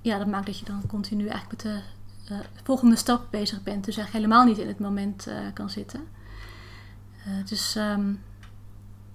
[0.00, 1.80] ja, dat maakt dat je dan continu eigenlijk met de
[2.34, 3.84] eh, volgende stap bezig bent.
[3.84, 6.15] Dus eigenlijk helemaal niet in het moment kan zitten.
[7.26, 8.12] Eh, dus ehm,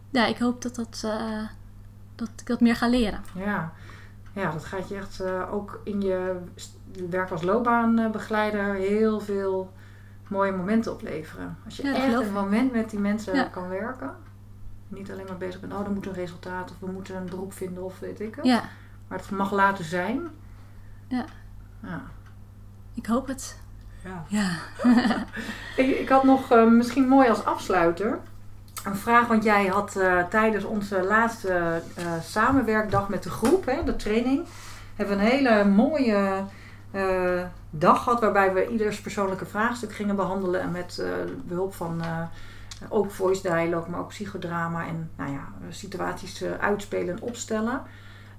[0.09, 1.47] ja, ik hoop dat, dat, eh,
[2.15, 3.21] dat ik dat meer ga leren.
[3.35, 3.73] Ja,
[4.33, 6.41] ja dat gaat je echt eh, ook in je
[7.09, 9.73] werk als loopbaanbegeleider heel veel
[10.27, 11.57] mooie momenten opleveren.
[11.65, 13.43] Als je Ja, echt een moment met die mensen Ja.
[13.43, 14.15] kan werken.
[14.87, 17.53] Niet alleen maar bezig bent, oh, er moet een resultaat of we moeten een beroep
[17.53, 18.45] vinden of weet ik het.
[18.45, 18.63] Ja,
[19.07, 20.21] Maar het mag laten zijn.
[21.07, 21.25] Ja.
[21.83, 22.01] ja.
[22.93, 23.60] ik hoop het.
[24.03, 24.25] Ja.
[24.27, 24.49] Ja.
[25.75, 28.19] Ik, ik had nog eh, misschien mooi als afsluiter
[28.83, 33.83] een vraag, want jij had eh, tijdens onze laatste eh, samenwerkdag met de groep, hè,
[33.83, 34.45] de training,
[34.95, 36.43] hebben we een hele mooie
[37.69, 41.07] dag gehad waarbij we ieders persoonlijke vraagstuk gingen behandelen en met eh,
[41.43, 42.01] behulp van
[42.89, 47.81] ook voice dialogue, maar ook psychodrama en nou ja, situaties uitspelen en opstellen.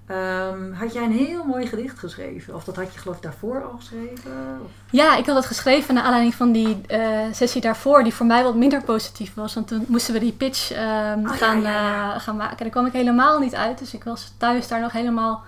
[0.06, 2.54] Ehm, had jij een heel mooi gedicht geschreven?
[2.54, 4.60] Of dat had je geloof ik daarvoor al geschreven?
[4.64, 4.70] Of?
[4.90, 8.42] Ja, ik had het geschreven naar aanleiding van die eh, sessie daarvoor, die voor mij
[8.42, 9.54] wat minder positief was.
[9.54, 12.14] Want toen moesten we die pitch ehm, Oh, ja, gaan, ja, ja.
[12.14, 12.56] eh, gaan maken.
[12.56, 13.78] En daar kwam ik helemaal niet uit.
[13.78, 15.42] Dus ik was thuis daar nog helemaal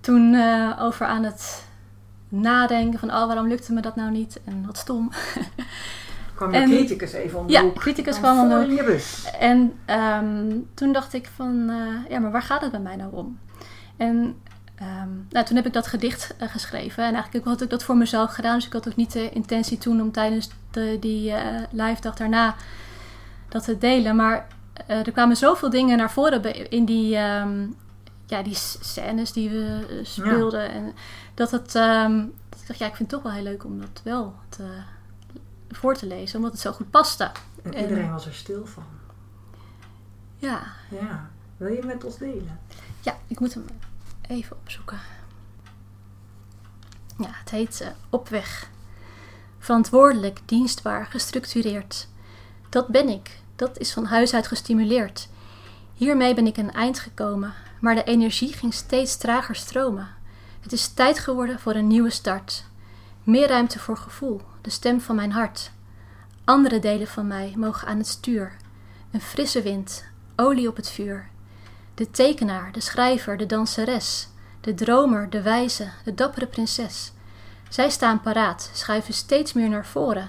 [0.00, 1.64] toen eh, over aan het
[2.28, 4.40] nadenken van, oh, waarom lukte me dat nou niet?
[4.44, 5.10] En wat stom.
[6.34, 7.74] kwam En- criticus even om de ja, hoek?
[7.74, 8.54] criticus kwam om de
[8.84, 9.00] hoek.
[9.40, 11.72] En ehm, toen dacht ik van,
[12.08, 13.38] ja, maar waar gaat het bij mij nou om?
[13.96, 14.36] En
[14.74, 17.04] ehm, nou, toen heb ik dat gedicht eh, geschreven.
[17.04, 18.54] En eigenlijk had ik dat voor mezelf gedaan.
[18.54, 22.14] Dus ik had ook niet de intentie toen om tijdens de, die eh, live dag
[22.14, 22.54] daarna
[23.48, 24.16] dat te delen.
[24.16, 24.46] Maar
[24.86, 27.66] eh, er kwamen zoveel dingen naar voren in die, ehm,
[28.26, 30.70] ja, die scènes die we speelden.
[30.70, 30.92] En
[31.34, 32.16] dat het, ehm,
[32.48, 34.64] dat ik dacht, ja, ik vind het toch wel heel leuk om dat wel te,
[35.70, 36.36] voor te lezen.
[36.36, 37.30] Omdat het zo goed paste.
[37.62, 38.84] En En- iedereen was er stil van.
[40.36, 40.60] Ja.
[40.90, 41.30] Ja.
[41.56, 42.60] Wil je met ons delen?
[43.00, 43.64] Ja, ik moet hem
[44.28, 44.98] even opzoeken.
[47.18, 48.70] Ja, het heet eh, Op weg.
[49.58, 52.08] Verantwoordelijk, dienstbaar, gestructureerd.
[52.68, 53.38] Dat ben ik.
[53.56, 55.28] Dat is van huis uit gestimuleerd.
[55.94, 60.08] Hiermee ben ik een eind gekomen, maar de energie ging steeds trager stromen.
[60.60, 62.64] Het is tijd geworden voor een nieuwe start.
[63.22, 65.70] Meer ruimte voor gevoel, de stem van mijn hart.
[66.44, 68.56] Andere delen van mij mogen aan het stuur.
[69.10, 70.04] Een frisse wind,
[70.36, 71.28] olie op het vuur.
[71.94, 74.28] De tekenaar, de schrijver, de danseres,
[74.60, 77.12] de dromer, de wijze, de dappere prinses.
[77.68, 80.28] Zij staan paraat, schuiven steeds meer naar voren.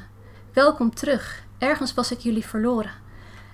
[0.54, 2.92] Welkom terug, ergens was ik jullie verloren.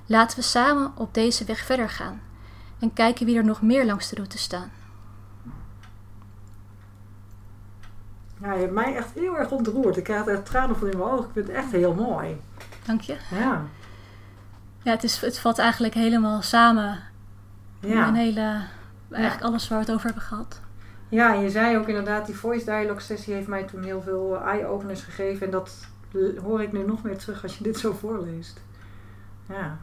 [0.05, 2.22] Laten we samen op deze weg verder gaan
[2.80, 4.72] en kijken wie er nog meer langs de route staan.
[8.41, 9.97] Ja, je hebt mij echt heel erg ontroerd.
[9.97, 11.26] Ik krijg er tranen voor in mijn ogen.
[11.26, 12.41] Ik vind het echt heel mooi.
[12.86, 13.18] Dank je.
[13.32, 13.66] Ja.
[14.84, 17.11] Ja, het, is, het valt eigenlijk helemaal samen.
[17.82, 18.13] Mijn Ja.
[18.13, 18.61] hele,
[19.11, 20.61] eigenlijk alles waar we het over hebben gehad.
[21.09, 24.39] ja, en je zei ook inderdaad, die voice dialogue sessie heeft mij toen heel veel
[24.41, 25.45] eye-openers gegeven.
[25.45, 25.88] En dat
[26.41, 28.61] hoor ik nu nog meer terug als je dit zo voorleest.
[29.49, 29.77] Ja.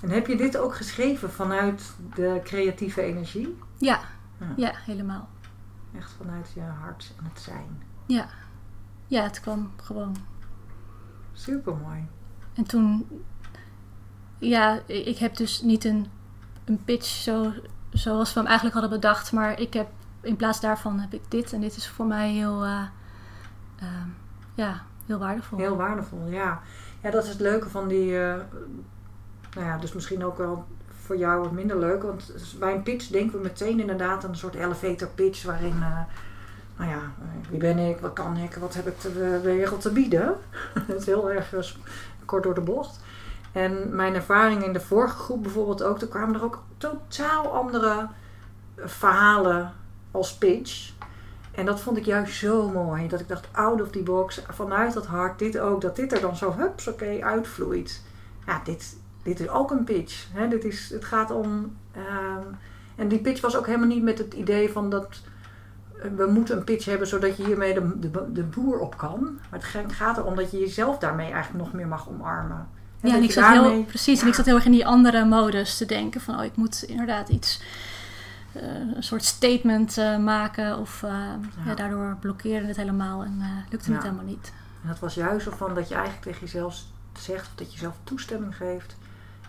[0.00, 3.58] En heb je dit ook geschreven vanuit de creatieve energie?
[3.78, 4.00] Ja,
[4.38, 4.46] Ja.
[4.56, 5.28] ja, helemaal.
[5.96, 7.82] Echt vanuit je hart en het zijn.
[8.06, 8.26] Ja.
[9.06, 10.16] ja, het kwam gewoon
[11.32, 12.06] Super mooi.
[12.54, 13.06] En toen,
[14.38, 16.06] ja, ik heb dus niet een,
[16.64, 17.52] een pitch zo,
[17.90, 19.86] zoals we hem eigenlijk hadden bedacht, maar ik heb
[20.20, 22.82] in plaats daarvan heb ik dit en dit is voor mij heel, eh,
[23.78, 24.08] ehm,
[24.54, 25.58] ja, heel waardevol.
[25.58, 26.60] Heel waardevol, ja.
[27.00, 28.20] Ja, dat is het leuke van die.
[28.20, 28.34] eh,
[29.54, 30.64] nou ja, dus misschien ook wel
[31.02, 32.02] voor jou wat minder leuk.
[32.02, 35.42] Want bij een pitch denken we meteen inderdaad aan een soort elevator pitch.
[35.42, 35.98] Waarin, eh,
[36.76, 37.00] nou ja,
[37.50, 40.34] wie ben ik, wat kan ik, wat heb ik de wereld te bieden.
[40.88, 41.74] dat is heel erg
[42.24, 43.00] kort door de bocht.
[43.52, 46.00] En mijn ervaring in de vorige groep bijvoorbeeld ook.
[46.00, 48.08] Er kwamen er ook totaal andere
[48.76, 49.72] verhalen
[50.10, 50.92] als pitch.
[51.54, 53.08] En dat vond ik juist zo mooi.
[53.08, 55.80] Dat ik dacht, out of the box, vanuit dat hart, dit ook.
[55.80, 58.02] Dat dit er dan zo hups, oké, uitvloeit.
[58.46, 60.26] Ja, dit, dit is ook een pitch.
[60.32, 60.48] Hè?
[60.48, 61.76] Dit is, het gaat om...
[61.92, 62.42] ehm,
[62.96, 65.20] en die pitch was ook helemaal niet met het idee van dat...
[66.02, 69.20] eh, We moeten een pitch hebben zodat je hiermee de, de, de boer op kan.
[69.50, 72.68] Maar het ga- gaat erom dat je jezelf daarmee eigenlijk nog meer mag omarmen.
[73.02, 75.24] Ja, en ik je zat heel, precies, en ik zat heel erg in die andere
[75.24, 77.62] modus te denken van, oh, ik moet inderdaad iets,
[78.52, 78.62] eh,
[78.94, 81.10] een soort statement eh, maken of eh,
[81.66, 81.74] ja.
[81.74, 84.52] daardoor blokkeerde het helemaal en lukte het helemaal niet.
[84.82, 86.82] En dat was juist zo van dat je eigenlijk tegen jezelf
[87.18, 88.96] zegt, of dat je jezelf toestemming geeft.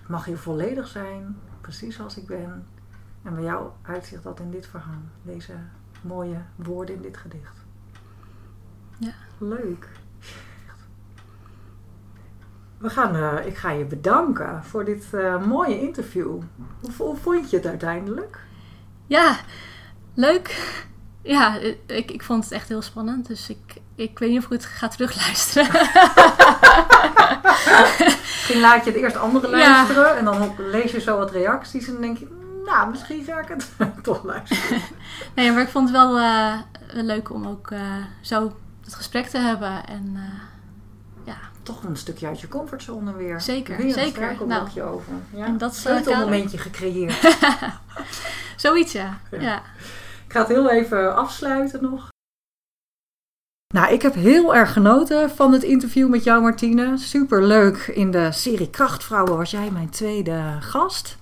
[0.01, 2.65] Ik mag hier volledig zijn, precies zoals ik ben.
[3.23, 5.01] En bij jou uitzicht dat in dit verhaal.
[5.21, 5.53] Deze
[6.01, 7.57] mooie woorden in dit gedicht.
[8.97, 9.13] Ja.
[9.37, 9.89] Leuk.
[12.83, 16.39] We gaan, eh, ik ga je bedanken voor dit eh, mooie interview.
[16.81, 18.39] Hoe, hoe vond je het uiteindelijk?
[19.07, 19.35] Ja,
[20.13, 20.75] leuk.
[21.21, 23.27] Ja, ik, ik vond het echt heel spannend.
[23.27, 25.71] Dus ik, ik weet niet of ik het ga terugluisteren.
[28.09, 29.57] Misschien laat je het eerst anderen Ja.
[29.57, 32.27] luisteren en dan lees je zo wat reacties en dan denk je,
[32.65, 33.71] nou, misschien ga ik het
[34.03, 34.81] toch luisteren.
[35.35, 36.53] nee, maar ik vond het wel eh,
[36.87, 37.81] leuk om ook eh,
[38.21, 39.85] zo het gesprek te hebben.
[39.85, 40.21] En eh,
[41.63, 43.41] Toch een stukje uit je comfortzone weer.
[43.41, 44.09] Zeker, weer een zeker.
[44.11, 45.13] struikelblokje over.
[45.33, 45.45] Ja.
[45.45, 47.37] En dat is, eh, Sleutelmomentje gecreëerd.
[48.57, 49.19] zoiets ja.
[49.31, 49.41] Ja.
[49.41, 49.57] ja.
[50.25, 52.11] Ik ga het heel even afsluiten nog.
[53.73, 56.97] Nou, ik heb heel erg genoten van het interview met jou, Martine.
[56.97, 57.77] Super leuk.
[57.77, 61.17] In de serie Krachtvrouwen was jij mijn tweede gast.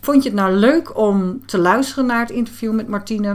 [0.00, 3.28] Vond je het nou leuk om te luisteren naar het interview met Martine?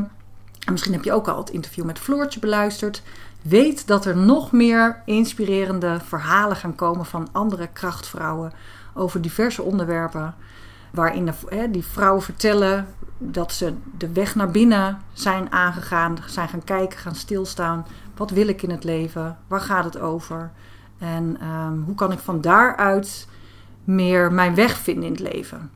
[0.65, 3.01] En misschien heb je ook al het interview met Floortje beluisterd.
[3.47, 8.53] Weet dat er nog meer inspirerende verhalen gaan komen van andere krachtvrouwen
[8.93, 10.35] over diverse onderwerpen.
[10.91, 12.87] Waarin de, hè, die vrouwen vertellen
[13.17, 17.85] dat ze de weg naar binnen zijn aangegaan, zijn gaan kijken, gaan stilstaan.
[18.15, 19.37] Wat wil ik in het leven?
[19.47, 20.51] Waar gaat het over?
[20.97, 23.27] En ehm, hoe kan ik van daaruit
[23.83, 25.71] meer mijn weg vinden in het leven?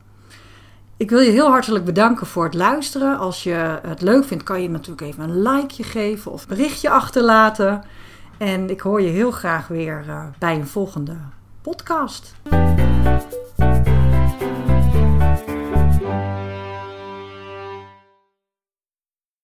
[1.02, 3.18] Ik wil je heel hartelijk bedanken voor het luisteren.
[3.18, 7.84] Als je het leuk vindt, kan je natuurlijk even een likeje geven of berichtje achterlaten.
[8.38, 11.16] En ik hoor je heel graag weer uh, bij een volgende
[11.62, 12.34] podcast.